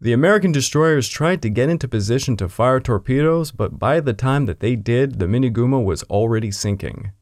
The 0.00 0.14
American 0.14 0.50
destroyers 0.50 1.08
tried 1.08 1.42
to 1.42 1.50
get 1.50 1.68
into 1.68 1.88
position 1.88 2.38
to 2.38 2.48
fire 2.48 2.80
torpedoes, 2.80 3.50
but 3.50 3.78
by 3.78 4.00
the 4.00 4.14
time 4.14 4.46
that 4.46 4.60
they 4.60 4.76
did, 4.76 5.18
the 5.18 5.26
Minegumo 5.26 5.84
was 5.84 6.02
already 6.04 6.50
sinking. 6.50 7.12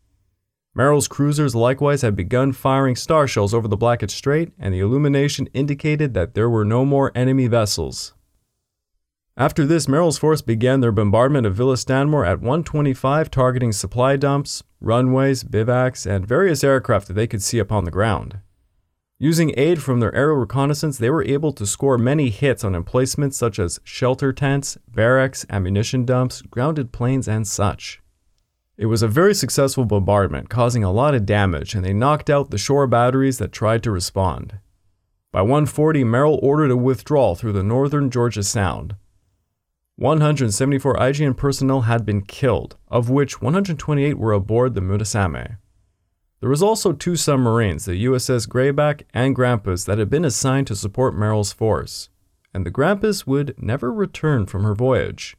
Merrill's 0.74 1.08
cruisers 1.08 1.54
likewise 1.54 2.00
had 2.00 2.16
begun 2.16 2.52
firing 2.52 2.96
star 2.96 3.28
shells 3.28 3.52
over 3.52 3.68
the 3.68 3.76
Blackett 3.76 4.11
Strait, 4.11 4.52
and 4.58 4.72
the 4.72 4.80
illumination 4.80 5.46
indicated 5.52 6.14
that 6.14 6.32
there 6.32 6.48
were 6.48 6.64
no 6.64 6.87
more 6.87 7.12
enemy 7.14 7.46
vessels. 7.46 8.14
After 9.37 9.66
this, 9.66 9.87
Merrill's 9.87 10.18
force 10.18 10.42
began 10.42 10.80
their 10.80 10.92
bombardment 10.92 11.46
of 11.46 11.54
Villa 11.54 11.76
Stanmore 11.76 12.24
at 12.24 12.40
125, 12.40 13.30
targeting 13.30 13.72
supply 13.72 14.16
dumps, 14.16 14.62
runways, 14.80 15.44
bivouacs, 15.44 16.06
and 16.06 16.26
various 16.26 16.64
aircraft 16.64 17.08
that 17.08 17.14
they 17.14 17.26
could 17.26 17.42
see 17.42 17.58
upon 17.58 17.85
the 17.85 17.90
ground. 17.90 18.40
Using 19.18 19.54
aid 19.56 19.82
from 19.82 20.00
their 20.00 20.14
aerial 20.14 20.38
reconnaissance, 20.38 20.98
they 20.98 21.08
were 21.08 21.24
able 21.24 21.52
to 21.52 21.66
score 21.66 21.96
many 21.96 22.28
hits 22.28 22.64
on 22.64 22.74
emplacements 22.74 23.37
such 23.37 23.58
as 23.58 23.78
shelter 23.85 24.32
tents, 24.32 24.76
barracks, 24.88 25.46
ammunition 25.48 26.04
dumps, 26.04 26.42
grounded 26.42 26.92
planes, 26.92 27.28
and 27.28 27.46
such. 27.46 28.02
It 28.76 28.87
was 28.87 29.02
a 29.02 29.08
very 29.08 29.35
successful 29.35 29.85
bombardment, 29.85 30.48
causing 30.48 30.82
a 30.82 30.92
lot 30.92 31.14
of 31.14 31.26
damage, 31.26 31.74
and 31.74 31.85
they 31.85 31.92
knocked 31.92 32.30
out 32.30 32.50
the 32.50 32.58
shore 32.58 32.87
batteries 32.87 33.38
that 33.38 33.52
tried 33.52 33.82
to 33.82 33.90
respond. 33.90 34.58
By 35.30 35.42
140, 35.42 36.04
Merrill 36.04 36.40
ordered 36.42 36.70
a 36.70 36.76
withdrawal 36.76 37.35
through 37.35 37.52
the 37.52 37.62
northern 37.62 38.11
Georgia 38.11 38.42
Sound, 38.42 38.96
174 39.96 40.96
IJN 40.96 41.37
personnel 41.37 41.82
had 41.82 42.06
been 42.06 42.22
killed, 42.22 42.76
of 42.88 43.11
which 43.11 43.42
128 43.42 44.18
were 44.18 44.32
aboard 44.32 44.74
the 44.74 44.80
Murasame. 44.80 45.58
There 46.40 46.48
was 46.48 46.62
also 46.62 46.92
two 46.92 47.14
submarines, 47.14 47.85
the 47.85 48.04
USS 48.06 48.48
Grayback 48.48 49.02
and 49.12 49.37
Grampus, 49.37 49.85
that 49.85 49.98
had 49.98 50.11
been 50.11 50.24
assigned 50.24 50.66
to 50.66 50.74
support 50.74 51.14
Merrill's 51.14 51.52
force, 51.52 52.08
and 52.54 52.66
the 52.66 52.70
Grampus 52.70 53.26
would 53.26 53.54
never 53.58 53.92
return 53.92 54.46
from 54.46 54.64
her 54.64 54.74
voyage. 54.74 55.37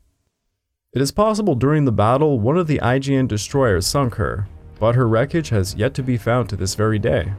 It 0.94 1.02
is 1.02 1.12
possible 1.12 1.56
during 1.56 1.86
the 1.86 1.92
battle 1.92 2.40
one 2.40 2.56
of 2.56 2.68
the 2.68 2.78
IJN 2.78 3.28
destroyers 3.28 3.88
sunk 3.88 4.14
her, 4.16 4.48
but 4.80 4.94
her 4.94 5.08
wreckage 5.08 5.50
has 5.50 5.74
yet 5.74 5.96
to 5.96 6.04
be 6.04 6.18
found 6.18 6.50
to 6.50 6.56
this 6.56 6.76
very 6.76 7.00
day. 7.00 7.34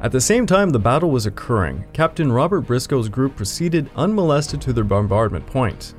At 0.00 0.12
the 0.12 0.20
same 0.20 0.46
time 0.46 0.70
the 0.70 0.78
battle 0.78 1.10
was 1.10 1.26
occurring, 1.26 1.84
Captain 1.92 2.32
Robert 2.32 2.62
Briscoe's 2.62 3.10
group 3.10 3.36
proceeded 3.36 3.90
unmolested 3.94 4.58
to 4.62 4.72
their 4.72 4.84
bombardment 4.84 5.46
point. 5.46 5.92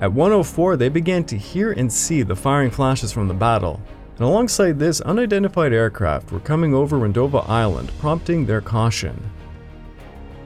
At 0.00 0.10
104, 0.10 0.78
they 0.78 0.88
began 0.88 1.24
to 1.24 1.36
hear 1.36 1.72
and 1.72 1.92
see 1.92 2.22
the 2.22 2.34
firing 2.34 2.70
flashes 2.70 3.12
from 3.12 3.28
the 3.28 3.34
battle, 3.34 3.78
and 4.16 4.24
alongside 4.24 4.78
this, 4.78 5.02
unidentified 5.02 5.74
aircraft 5.74 6.32
were 6.32 6.40
coming 6.40 6.72
over 6.72 6.96
Rendova 6.96 7.46
Island, 7.46 7.92
prompting 7.98 8.46
their 8.46 8.62
caution. 8.62 9.30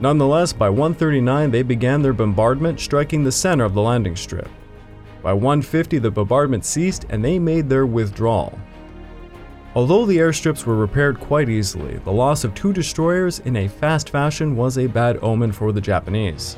Nonetheless, 0.01 0.51
by 0.51 0.69
139, 0.69 1.49
they 1.49 1.63
began 1.63 2.01
their 2.01 2.11
bombardment, 2.11 2.81
striking 2.81 3.23
the 3.23 3.31
center 3.31 3.63
of 3.63 3.73
the 3.73 3.81
landing 3.81 4.17
strip. 4.17 4.49
By 5.21 5.33
150, 5.33 5.99
the 5.99 6.11
bombardment 6.11 6.65
ceased 6.65 7.05
and 7.09 7.23
they 7.23 7.37
made 7.37 7.69
their 7.69 7.85
withdrawal. 7.85 8.57
Although 9.73 10.05
the 10.05 10.17
airstrips 10.17 10.65
were 10.65 10.75
repaired 10.75 11.19
quite 11.19 11.47
easily, 11.47 11.97
the 11.99 12.11
loss 12.11 12.43
of 12.43 12.53
two 12.53 12.73
destroyers 12.73 13.39
in 13.39 13.55
a 13.55 13.67
fast 13.67 14.09
fashion 14.09 14.55
was 14.57 14.77
a 14.77 14.87
bad 14.87 15.17
omen 15.21 15.51
for 15.51 15.71
the 15.71 15.79
Japanese. 15.79 16.57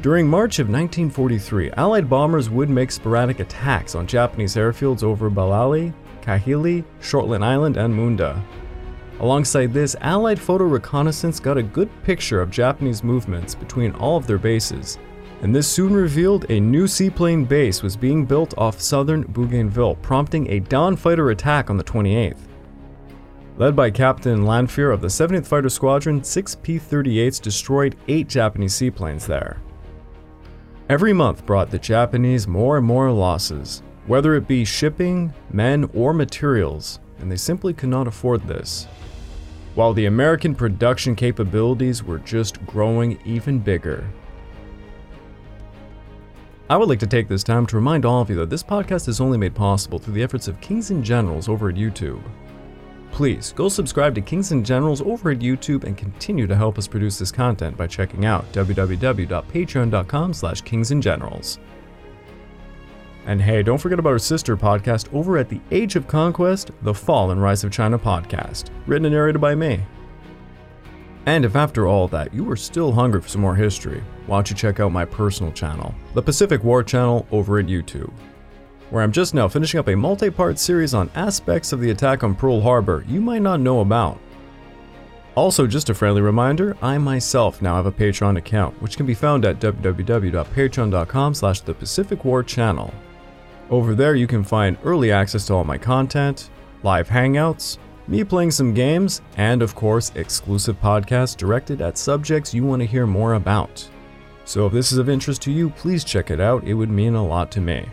During 0.00 0.28
March 0.28 0.58
of 0.58 0.68
1943, 0.68 1.72
Allied 1.72 2.10
bombers 2.10 2.50
would 2.50 2.68
make 2.68 2.92
sporadic 2.92 3.40
attacks 3.40 3.94
on 3.94 4.06
Japanese 4.06 4.54
airfields 4.54 5.02
over 5.02 5.30
Balali, 5.30 5.94
Kahili, 6.20 6.84
Shortland 7.00 7.42
Island, 7.42 7.76
and 7.76 7.92
Munda. 7.94 8.40
Alongside 9.20 9.72
this, 9.72 9.96
Allied 10.02 10.38
photo 10.38 10.64
reconnaissance 10.64 11.40
got 11.40 11.56
a 11.56 11.62
good 11.62 11.88
picture 12.02 12.40
of 12.40 12.50
Japanese 12.50 13.02
movements 13.02 13.54
between 13.54 13.92
all 13.92 14.16
of 14.16 14.26
their 14.26 14.38
bases, 14.38 14.98
and 15.44 15.54
this 15.54 15.68
soon 15.68 15.92
revealed 15.92 16.46
a 16.48 16.58
new 16.58 16.88
seaplane 16.88 17.44
base 17.44 17.82
was 17.82 17.98
being 17.98 18.24
built 18.24 18.56
off 18.56 18.80
southern 18.80 19.24
Bougainville, 19.24 19.96
prompting 19.96 20.50
a 20.50 20.58
dawn 20.58 20.96
fighter 20.96 21.32
attack 21.32 21.68
on 21.68 21.76
the 21.76 21.84
28th. 21.84 22.38
Led 23.58 23.76
by 23.76 23.90
Captain 23.90 24.46
Lanphier 24.46 24.90
of 24.90 25.02
the 25.02 25.08
70th 25.08 25.46
Fighter 25.46 25.68
Squadron, 25.68 26.24
six 26.24 26.54
P 26.54 26.78
38s 26.78 27.42
destroyed 27.42 27.94
eight 28.08 28.26
Japanese 28.26 28.74
seaplanes 28.74 29.26
there. 29.26 29.60
Every 30.88 31.12
month 31.12 31.44
brought 31.44 31.70
the 31.70 31.78
Japanese 31.78 32.48
more 32.48 32.78
and 32.78 32.86
more 32.86 33.12
losses, 33.12 33.82
whether 34.06 34.36
it 34.36 34.48
be 34.48 34.64
shipping, 34.64 35.30
men, 35.50 35.90
or 35.92 36.14
materials, 36.14 37.00
and 37.18 37.30
they 37.30 37.36
simply 37.36 37.74
could 37.74 37.90
not 37.90 38.08
afford 38.08 38.48
this. 38.48 38.88
While 39.74 39.92
the 39.92 40.06
American 40.06 40.54
production 40.54 41.14
capabilities 41.14 42.02
were 42.02 42.18
just 42.20 42.64
growing 42.64 43.20
even 43.26 43.58
bigger. 43.58 44.08
I 46.70 46.78
would 46.78 46.88
like 46.88 47.00
to 47.00 47.06
take 47.06 47.28
this 47.28 47.44
time 47.44 47.66
to 47.66 47.76
remind 47.76 48.06
all 48.06 48.22
of 48.22 48.30
you 48.30 48.36
that 48.36 48.48
this 48.48 48.62
podcast 48.62 49.06
is 49.06 49.20
only 49.20 49.36
made 49.36 49.54
possible 49.54 49.98
through 49.98 50.14
the 50.14 50.22
efforts 50.22 50.48
of 50.48 50.60
Kings 50.62 50.90
and 50.90 51.04
Generals 51.04 51.46
over 51.46 51.68
at 51.68 51.74
YouTube. 51.74 52.22
Please 53.10 53.52
go 53.52 53.68
subscribe 53.68 54.14
to 54.14 54.22
Kings 54.22 54.50
and 54.50 54.64
Generals 54.64 55.02
over 55.02 55.30
at 55.30 55.40
YouTube 55.40 55.84
and 55.84 55.96
continue 55.96 56.46
to 56.46 56.56
help 56.56 56.78
us 56.78 56.88
produce 56.88 57.18
this 57.18 57.30
content 57.30 57.76
by 57.76 57.86
checking 57.86 58.24
out 58.24 58.50
www.patreon.com 58.52 60.32
slash 60.32 60.62
kingsandgenerals. 60.62 61.58
And 63.26 63.42
hey, 63.42 63.62
don't 63.62 63.78
forget 63.78 63.98
about 63.98 64.12
our 64.12 64.18
sister 64.18 64.56
podcast 64.56 65.12
over 65.14 65.36
at 65.36 65.50
the 65.50 65.60
Age 65.70 65.96
of 65.96 66.08
Conquest, 66.08 66.70
The 66.80 66.94
Fall 66.94 67.30
and 67.30 67.42
Rise 67.42 67.62
of 67.62 67.72
China 67.72 67.98
podcast, 67.98 68.70
written 68.86 69.04
and 69.04 69.14
narrated 69.14 69.40
by 69.40 69.54
me. 69.54 69.82
And 71.26 71.44
if 71.44 71.56
after 71.56 71.86
all 71.86 72.06
that 72.08 72.34
you 72.34 72.50
are 72.50 72.56
still 72.56 72.92
hungry 72.92 73.20
for 73.20 73.28
some 73.28 73.40
more 73.40 73.54
history, 73.54 74.02
why 74.26 74.36
don't 74.36 74.50
you 74.50 74.56
check 74.56 74.80
out 74.80 74.92
my 74.92 75.04
personal 75.04 75.52
channel, 75.52 75.94
the 76.12 76.22
Pacific 76.22 76.62
War 76.62 76.82
channel 76.82 77.26
over 77.32 77.58
at 77.58 77.66
YouTube, 77.66 78.12
where 78.90 79.02
I'm 79.02 79.12
just 79.12 79.32
now 79.34 79.48
finishing 79.48 79.80
up 79.80 79.88
a 79.88 79.96
multi 79.96 80.30
part 80.30 80.58
series 80.58 80.92
on 80.92 81.10
aspects 81.14 81.72
of 81.72 81.80
the 81.80 81.90
attack 81.90 82.22
on 82.22 82.34
Pearl 82.34 82.60
Harbor 82.60 83.04
you 83.08 83.20
might 83.20 83.42
not 83.42 83.60
know 83.60 83.80
about. 83.80 84.20
Also, 85.34 85.66
just 85.66 85.90
a 85.90 85.94
friendly 85.94 86.20
reminder, 86.22 86.76
I 86.80 86.96
myself 86.98 87.60
now 87.60 87.74
have 87.74 87.86
a 87.86 87.92
Patreon 87.92 88.38
account, 88.38 88.80
which 88.80 88.96
can 88.96 89.04
be 89.04 89.14
found 89.14 89.44
at 89.44 89.58
www.patreon.com 89.58 91.34
slash 91.34 91.60
the 91.60 91.74
Pacific 91.74 92.24
War 92.24 92.44
Channel. 92.44 92.94
Over 93.70 93.94
there 93.94 94.14
you 94.14 94.26
can 94.26 94.44
find 94.44 94.76
early 94.84 95.10
access 95.10 95.46
to 95.46 95.54
all 95.54 95.64
my 95.64 95.78
content, 95.78 96.50
live 96.82 97.08
hangouts, 97.08 97.78
me 98.06 98.24
playing 98.24 98.50
some 98.50 98.74
games, 98.74 99.22
and 99.36 99.62
of 99.62 99.74
course, 99.74 100.12
exclusive 100.14 100.80
podcasts 100.80 101.36
directed 101.36 101.80
at 101.80 101.96
subjects 101.96 102.52
you 102.52 102.64
want 102.64 102.80
to 102.80 102.86
hear 102.86 103.06
more 103.06 103.34
about. 103.34 103.88
So 104.44 104.66
if 104.66 104.72
this 104.72 104.92
is 104.92 104.98
of 104.98 105.08
interest 105.08 105.40
to 105.42 105.52
you, 105.52 105.70
please 105.70 106.04
check 106.04 106.30
it 106.30 106.40
out, 106.40 106.64
it 106.64 106.74
would 106.74 106.90
mean 106.90 107.14
a 107.14 107.26
lot 107.26 107.50
to 107.52 107.60
me. 107.60 107.88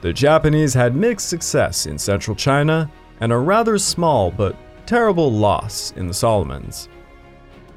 The 0.00 0.12
Japanese 0.12 0.72
had 0.72 0.94
mixed 0.94 1.28
success 1.28 1.86
in 1.86 1.98
central 1.98 2.36
China 2.36 2.90
and 3.20 3.32
a 3.32 3.38
rather 3.38 3.78
small 3.78 4.30
but 4.30 4.56
terrible 4.86 5.32
loss 5.32 5.92
in 5.96 6.06
the 6.06 6.14
Solomons. 6.14 6.88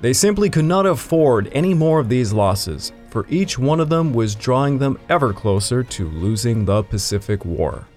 They 0.02 0.14
simply 0.14 0.50
could 0.50 0.66
not 0.66 0.86
afford 0.86 1.50
any 1.52 1.74
more 1.74 2.00
of 2.00 2.08
these 2.08 2.32
losses, 2.32 2.94
for 3.10 3.26
each 3.30 3.60
one 3.60 3.80
of 3.80 3.90
them 3.90 4.14
was 4.14 4.36
drawing 4.36 4.78
them 4.78 5.00
ever 5.10 5.34
closer 5.34 5.84
to 5.84 6.08
losing 6.10 6.64
the 6.64 6.84
Pacific 6.84 7.44
War. 7.44 7.88